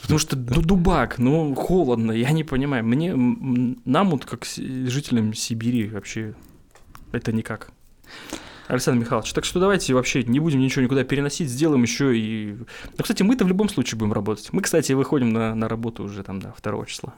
Потому 0.00 0.18
что 0.18 0.36
ну, 0.36 0.62
дубак, 0.62 1.18
ну, 1.18 1.54
холодно, 1.54 2.12
я 2.12 2.30
не 2.30 2.44
понимаю. 2.44 2.84
Мне, 2.84 3.14
нам 3.84 4.10
вот 4.10 4.24
как 4.24 4.44
жителям 4.44 5.34
Сибири 5.34 5.88
вообще 5.88 6.34
это 7.12 7.32
никак. 7.32 7.72
Александр 8.68 9.00
Михайлович, 9.00 9.32
так 9.32 9.46
что 9.46 9.60
давайте 9.60 9.94
вообще 9.94 10.22
не 10.24 10.40
будем 10.40 10.60
ничего 10.60 10.82
никуда 10.82 11.02
переносить, 11.02 11.48
сделаем 11.48 11.82
еще 11.82 12.16
и... 12.16 12.52
Ну, 12.52 13.02
кстати, 13.02 13.22
мы-то 13.22 13.46
в 13.46 13.48
любом 13.48 13.70
случае 13.70 13.98
будем 13.98 14.12
работать. 14.12 14.50
Мы, 14.52 14.60
кстати, 14.60 14.92
выходим 14.92 15.32
на, 15.32 15.54
на 15.54 15.68
работу 15.68 16.04
уже 16.04 16.22
там, 16.22 16.40
да, 16.40 16.54
2 16.62 16.86
числа. 16.86 17.14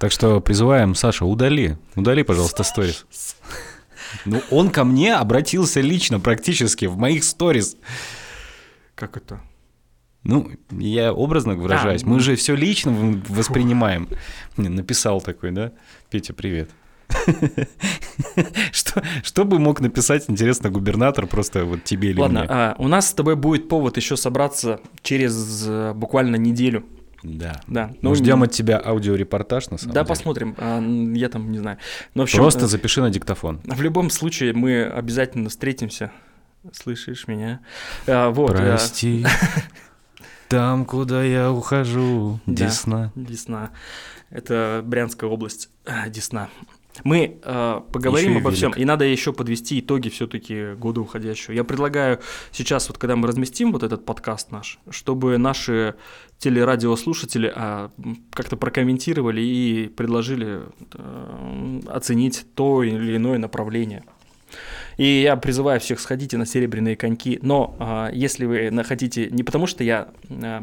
Так 0.00 0.10
что 0.12 0.40
призываем, 0.40 0.94
Саша, 0.94 1.26
удали, 1.26 1.76
удали, 1.94 2.22
пожалуйста, 2.22 2.62
сторис. 2.62 3.06
Ну, 4.24 4.42
он 4.50 4.70
ко 4.70 4.84
мне 4.84 5.14
обратился 5.14 5.82
лично 5.82 6.18
практически 6.20 6.86
в 6.86 6.96
моих 6.96 7.24
сторис. 7.24 7.76
Как 8.94 9.18
это? 9.18 9.42
Ну, 10.24 10.50
я 10.70 11.12
образно 11.12 11.54
выражаюсь. 11.54 12.02
А, 12.02 12.06
Мы 12.06 12.14
ну. 12.14 12.20
же 12.20 12.34
все 12.36 12.54
лично 12.54 13.22
воспринимаем. 13.28 14.08
Написал 14.56 15.20
такой, 15.20 15.50
да? 15.50 15.72
Петя, 16.10 16.32
привет. 16.32 16.70
Что, 18.72 19.02
что 19.22 19.44
бы 19.44 19.58
мог 19.58 19.80
написать, 19.80 20.24
интересно, 20.28 20.70
губернатор 20.70 21.26
просто 21.26 21.64
вот 21.64 21.84
тебе 21.84 22.10
или 22.10 22.20
Ладно, 22.20 22.40
мне? 22.40 22.48
А, 22.50 22.74
у 22.78 22.88
нас 22.88 23.08
с 23.08 23.12
тобой 23.12 23.36
будет 23.36 23.68
повод 23.68 23.96
еще 23.96 24.16
собраться 24.16 24.80
через 25.02 25.64
э, 25.66 25.92
буквально 25.94 26.36
неделю. 26.36 26.84
Да. 27.22 27.60
да. 27.66 27.90
Ну, 28.00 28.10
Мы 28.10 28.16
ждем 28.16 28.42
от 28.42 28.52
тебя 28.52 28.78
аудиорепортаж, 28.78 29.70
на 29.70 29.78
самом 29.78 29.94
да, 29.94 30.00
деле. 30.02 30.08
посмотрим. 30.08 30.54
А, 30.58 30.80
я 30.80 31.28
там 31.28 31.50
не 31.50 31.58
знаю. 31.58 31.78
Но, 32.14 32.22
общем, 32.24 32.38
Просто 32.38 32.66
э, 32.66 32.68
запиши 32.68 33.00
на 33.00 33.10
диктофон. 33.10 33.60
В 33.64 33.80
любом 33.80 34.10
случае, 34.10 34.52
мы 34.52 34.84
обязательно 34.84 35.48
встретимся. 35.48 36.12
Слышишь 36.72 37.26
меня? 37.26 37.60
А, 38.06 38.30
вот, 38.30 38.56
Прости. 38.56 39.24
Там, 40.48 40.84
куда 40.86 41.22
я 41.24 41.52
ухожу, 41.52 42.40
Десна. 42.46 43.12
Да, 43.14 43.22
Десна. 43.30 43.70
Это 44.30 44.82
Брянская 44.84 45.28
область, 45.28 45.70
Десна. 46.08 46.48
Мы 47.04 47.38
э, 47.42 47.80
поговорим 47.92 48.36
обо 48.38 48.50
всем, 48.50 48.72
и 48.72 48.84
надо 48.84 49.04
еще 49.04 49.32
подвести 49.32 49.80
итоги 49.80 50.08
все-таки 50.08 50.74
года 50.74 51.00
уходящего. 51.00 51.52
Я 51.52 51.64
предлагаю 51.64 52.20
сейчас, 52.52 52.88
вот 52.88 52.98
когда 52.98 53.16
мы 53.16 53.28
разместим 53.28 53.72
вот 53.72 53.82
этот 53.82 54.04
подкаст 54.04 54.50
наш, 54.50 54.78
чтобы 54.90 55.38
наши 55.38 55.94
телерадиослушатели 56.38 57.52
э, 57.54 57.88
как-то 58.32 58.56
прокомментировали 58.56 59.40
и 59.40 59.88
предложили 59.88 60.62
э, 60.94 61.80
оценить 61.88 62.46
то 62.54 62.82
или 62.82 63.16
иное 63.16 63.38
направление. 63.38 64.04
И 64.96 65.22
я 65.22 65.36
призываю 65.36 65.78
всех, 65.80 66.00
сходите 66.00 66.36
на 66.36 66.46
серебряные 66.46 66.96
коньки. 66.96 67.38
Но 67.42 67.76
э, 67.78 68.10
если 68.14 68.46
вы 68.46 68.84
хотите, 68.84 69.28
не 69.30 69.42
потому 69.42 69.66
что 69.66 69.84
я 69.84 70.08
э, 70.28 70.62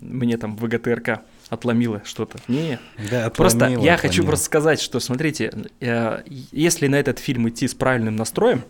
мне 0.00 0.36
там 0.36 0.56
ВГТРК 0.56 1.22
отломило 1.52 2.00
что-то. 2.04 2.38
Не, 2.48 2.78
да, 3.10 3.28
просто 3.28 3.66
отломило, 3.66 3.84
я 3.84 3.98
хочу 3.98 4.24
просто 4.24 4.46
сказать, 4.46 4.80
что 4.80 5.00
смотрите, 5.00 5.52
э, 5.80 6.22
если 6.50 6.86
на 6.86 6.96
этот 6.96 7.18
фильм 7.18 7.46
идти 7.48 7.68
с 7.68 7.74
правильным 7.74 8.16
настроем, 8.16 8.64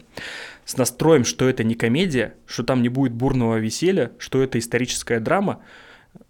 с 0.64 0.76
настроем, 0.76 1.24
что 1.24 1.48
это 1.48 1.62
не 1.62 1.76
комедия, 1.76 2.34
что 2.44 2.64
там 2.64 2.82
не 2.82 2.88
будет 2.88 3.12
бурного 3.12 3.58
веселья, 3.58 4.10
что 4.18 4.42
это 4.42 4.58
историческая 4.58 5.20
драма, 5.20 5.60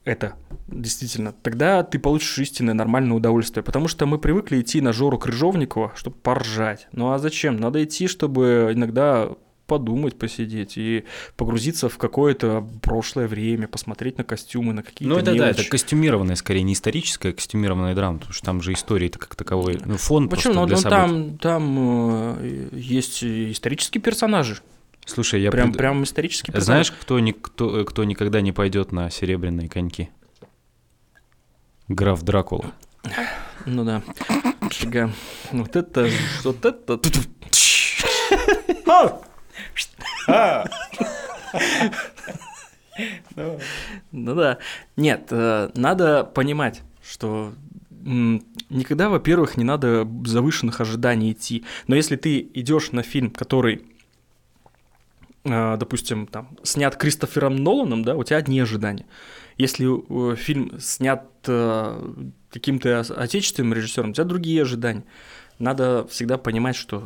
это 0.04 0.34
действительно, 0.68 1.32
тогда 1.32 1.82
ты 1.84 1.98
получишь 1.98 2.38
истинное 2.38 2.74
нормальное 2.74 3.16
удовольствие. 3.16 3.64
Потому 3.64 3.88
что 3.88 4.04
мы 4.04 4.18
привыкли 4.18 4.60
идти 4.60 4.82
на 4.82 4.92
Жору 4.92 5.18
Крыжовникова, 5.18 5.92
чтобы 5.96 6.16
поржать. 6.16 6.86
Ну 6.92 7.12
а 7.12 7.18
зачем? 7.18 7.56
Надо 7.56 7.82
идти, 7.82 8.08
чтобы 8.08 8.72
иногда 8.74 9.30
подумать, 9.66 10.18
посидеть 10.18 10.76
и 10.76 11.04
погрузиться 11.36 11.88
в 11.88 11.98
какое-то 11.98 12.66
прошлое 12.82 13.26
время, 13.28 13.68
посмотреть 13.68 14.18
на 14.18 14.24
костюмы, 14.24 14.72
на 14.72 14.82
какие-то 14.82 15.14
Ну 15.14 15.20
это 15.20 15.32
мелочи. 15.32 15.54
да, 15.56 15.62
это 15.62 15.70
костюмированная, 15.70 16.36
скорее 16.36 16.62
не 16.62 16.72
историческая, 16.74 17.30
а 17.30 17.32
костюмированная 17.32 17.94
драма, 17.94 18.18
потому 18.18 18.32
что 18.34 18.44
там 18.44 18.60
же 18.62 18.72
истории-то 18.72 19.18
как 19.18 19.34
таковой, 19.34 19.78
ну 19.84 19.96
фон 19.96 20.28
Почему? 20.28 20.54
просто 20.54 20.60
Ну, 20.60 20.66
для 20.66 20.76
ну 20.76 20.82
событий. 20.82 21.38
там, 21.38 21.38
там 21.38 22.36
э, 22.40 22.68
есть 22.72 23.22
исторические 23.24 24.02
персонажи. 24.02 24.58
Слушай, 25.06 25.42
я 25.42 25.50
Прям, 25.50 25.68
пред- 25.70 25.78
прям 25.78 26.04
исторический 26.04 26.52
персонаж. 26.52 26.86
Знаешь, 26.88 27.00
кто, 27.00 27.18
ни- 27.18 27.32
кто, 27.32 27.84
кто 27.84 28.04
никогда 28.04 28.40
не 28.40 28.52
пойдет 28.52 28.92
на 28.92 29.10
серебряные 29.10 29.68
коньки? 29.68 30.10
Граф 31.88 32.22
Дракула. 32.22 32.72
Ну 33.66 33.84
да. 33.84 34.02
Фига. 34.70 35.10
Вот 35.50 35.74
это... 35.74 36.08
Вот 36.44 36.64
это... 36.64 37.00
Ну 44.12 44.34
да. 44.34 44.58
Нет, 44.96 45.28
э, 45.30 45.70
надо 45.74 46.24
понимать, 46.24 46.82
что 47.02 47.52
никогда, 48.04 49.08
во-первых, 49.08 49.56
не 49.56 49.64
надо 49.64 50.08
завышенных 50.24 50.80
ожиданий 50.80 51.32
идти. 51.32 51.64
Но 51.86 51.94
если 51.94 52.16
ты 52.16 52.40
идешь 52.54 52.90
на 52.92 53.02
фильм, 53.02 53.30
который, 53.30 53.86
э, 55.44 55.76
допустим, 55.78 56.26
там, 56.26 56.56
снят 56.62 56.96
Кристофером 56.96 57.56
Ноланом, 57.56 58.04
да, 58.04 58.16
у 58.16 58.24
тебя 58.24 58.38
одни 58.38 58.60
ожидания. 58.60 59.06
Если 59.56 59.86
э, 59.86 60.36
фильм 60.36 60.78
снят 60.80 61.28
каким-то 61.42 63.00
отечественным 63.00 63.74
режиссером, 63.74 64.10
у 64.10 64.12
тебя 64.12 64.24
другие 64.24 64.62
ожидания. 64.62 65.02
Надо 65.58 66.06
всегда 66.08 66.38
понимать, 66.38 66.76
что 66.76 67.04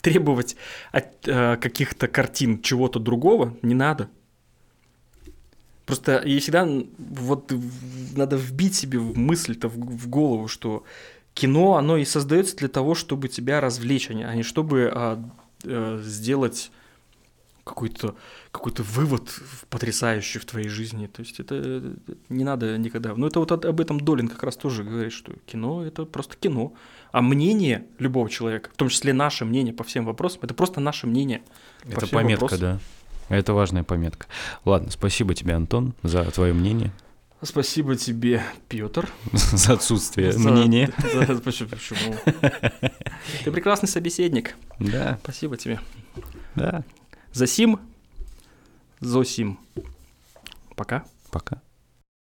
требовать 0.00 0.56
от 0.92 1.26
э, 1.26 1.56
каких-то 1.56 2.08
картин 2.08 2.62
чего-то 2.62 2.98
другого 2.98 3.56
не 3.62 3.74
надо. 3.74 4.08
Просто 5.86 6.18
и 6.18 6.38
всегда 6.38 6.68
вот 6.98 7.52
надо 8.14 8.36
вбить 8.36 8.74
себе 8.74 8.98
в 8.98 9.18
мысль-то 9.18 9.68
в, 9.68 9.74
в 9.74 10.08
голову, 10.08 10.46
что 10.46 10.84
кино, 11.34 11.76
оно 11.76 11.96
и 11.96 12.04
создается 12.04 12.56
для 12.56 12.68
того, 12.68 12.94
чтобы 12.94 13.28
тебя 13.28 13.60
развлечь, 13.60 14.10
а 14.10 14.14
не, 14.14 14.24
а 14.24 14.42
чтобы 14.42 14.90
а, 14.92 15.22
э, 15.64 16.00
сделать 16.02 16.70
какой-то 17.70 18.14
какой-то 18.52 18.82
вывод 18.82 19.30
потрясающий 19.68 20.38
в 20.38 20.44
твоей 20.44 20.68
жизни. 20.68 21.06
То 21.06 21.22
есть 21.22 21.40
это 21.40 21.94
не 22.28 22.44
надо 22.44 22.76
никогда. 22.78 23.14
Ну 23.16 23.26
это 23.26 23.40
вот 23.40 23.52
от- 23.52 23.64
об 23.64 23.80
этом 23.80 23.98
Долин 24.00 24.28
как 24.28 24.42
раз 24.42 24.56
тоже 24.56 24.84
говорит, 24.84 25.12
что 25.12 25.32
кино 25.46 25.84
это 25.84 26.04
просто 26.04 26.36
кино. 26.36 26.72
А 27.12 27.22
мнение 27.22 27.86
любого 27.98 28.28
человека, 28.28 28.70
в 28.72 28.76
том 28.76 28.88
числе 28.88 29.12
наше 29.12 29.44
мнение 29.44 29.72
по 29.74 29.84
всем 29.84 30.04
вопросам, 30.04 30.40
это 30.42 30.54
просто 30.54 30.80
наше 30.80 31.06
мнение. 31.06 31.42
по 31.84 31.92
Это 31.98 32.06
пометка, 32.08 32.42
вопросам. 32.44 32.60
да. 33.28 33.36
Это 33.36 33.52
важная 33.54 33.84
пометка. 33.84 34.26
Ладно, 34.64 34.90
спасибо 34.90 35.34
тебе, 35.34 35.54
Антон, 35.54 35.94
за 36.02 36.24
твое 36.30 36.52
мнение, 36.52 36.92
Спасибо 37.42 37.96
тебе, 37.96 38.42
Петр. 38.68 39.08
за 39.32 39.72
отсутствие 39.72 40.30
За- 40.32 40.50
мнения. 40.50 40.92
за- 41.14 41.40
почему? 41.40 42.14
Ты 43.44 43.50
прекрасный 43.50 43.88
собеседник. 43.88 44.56
Да, 44.78 45.18
Спасибо 45.22 45.56
тебе. 45.56 45.80
да. 46.54 46.84
Засим, 47.32 47.78
Зосим. 49.00 49.58
Пока. 50.76 51.04
Пока. 51.30 51.60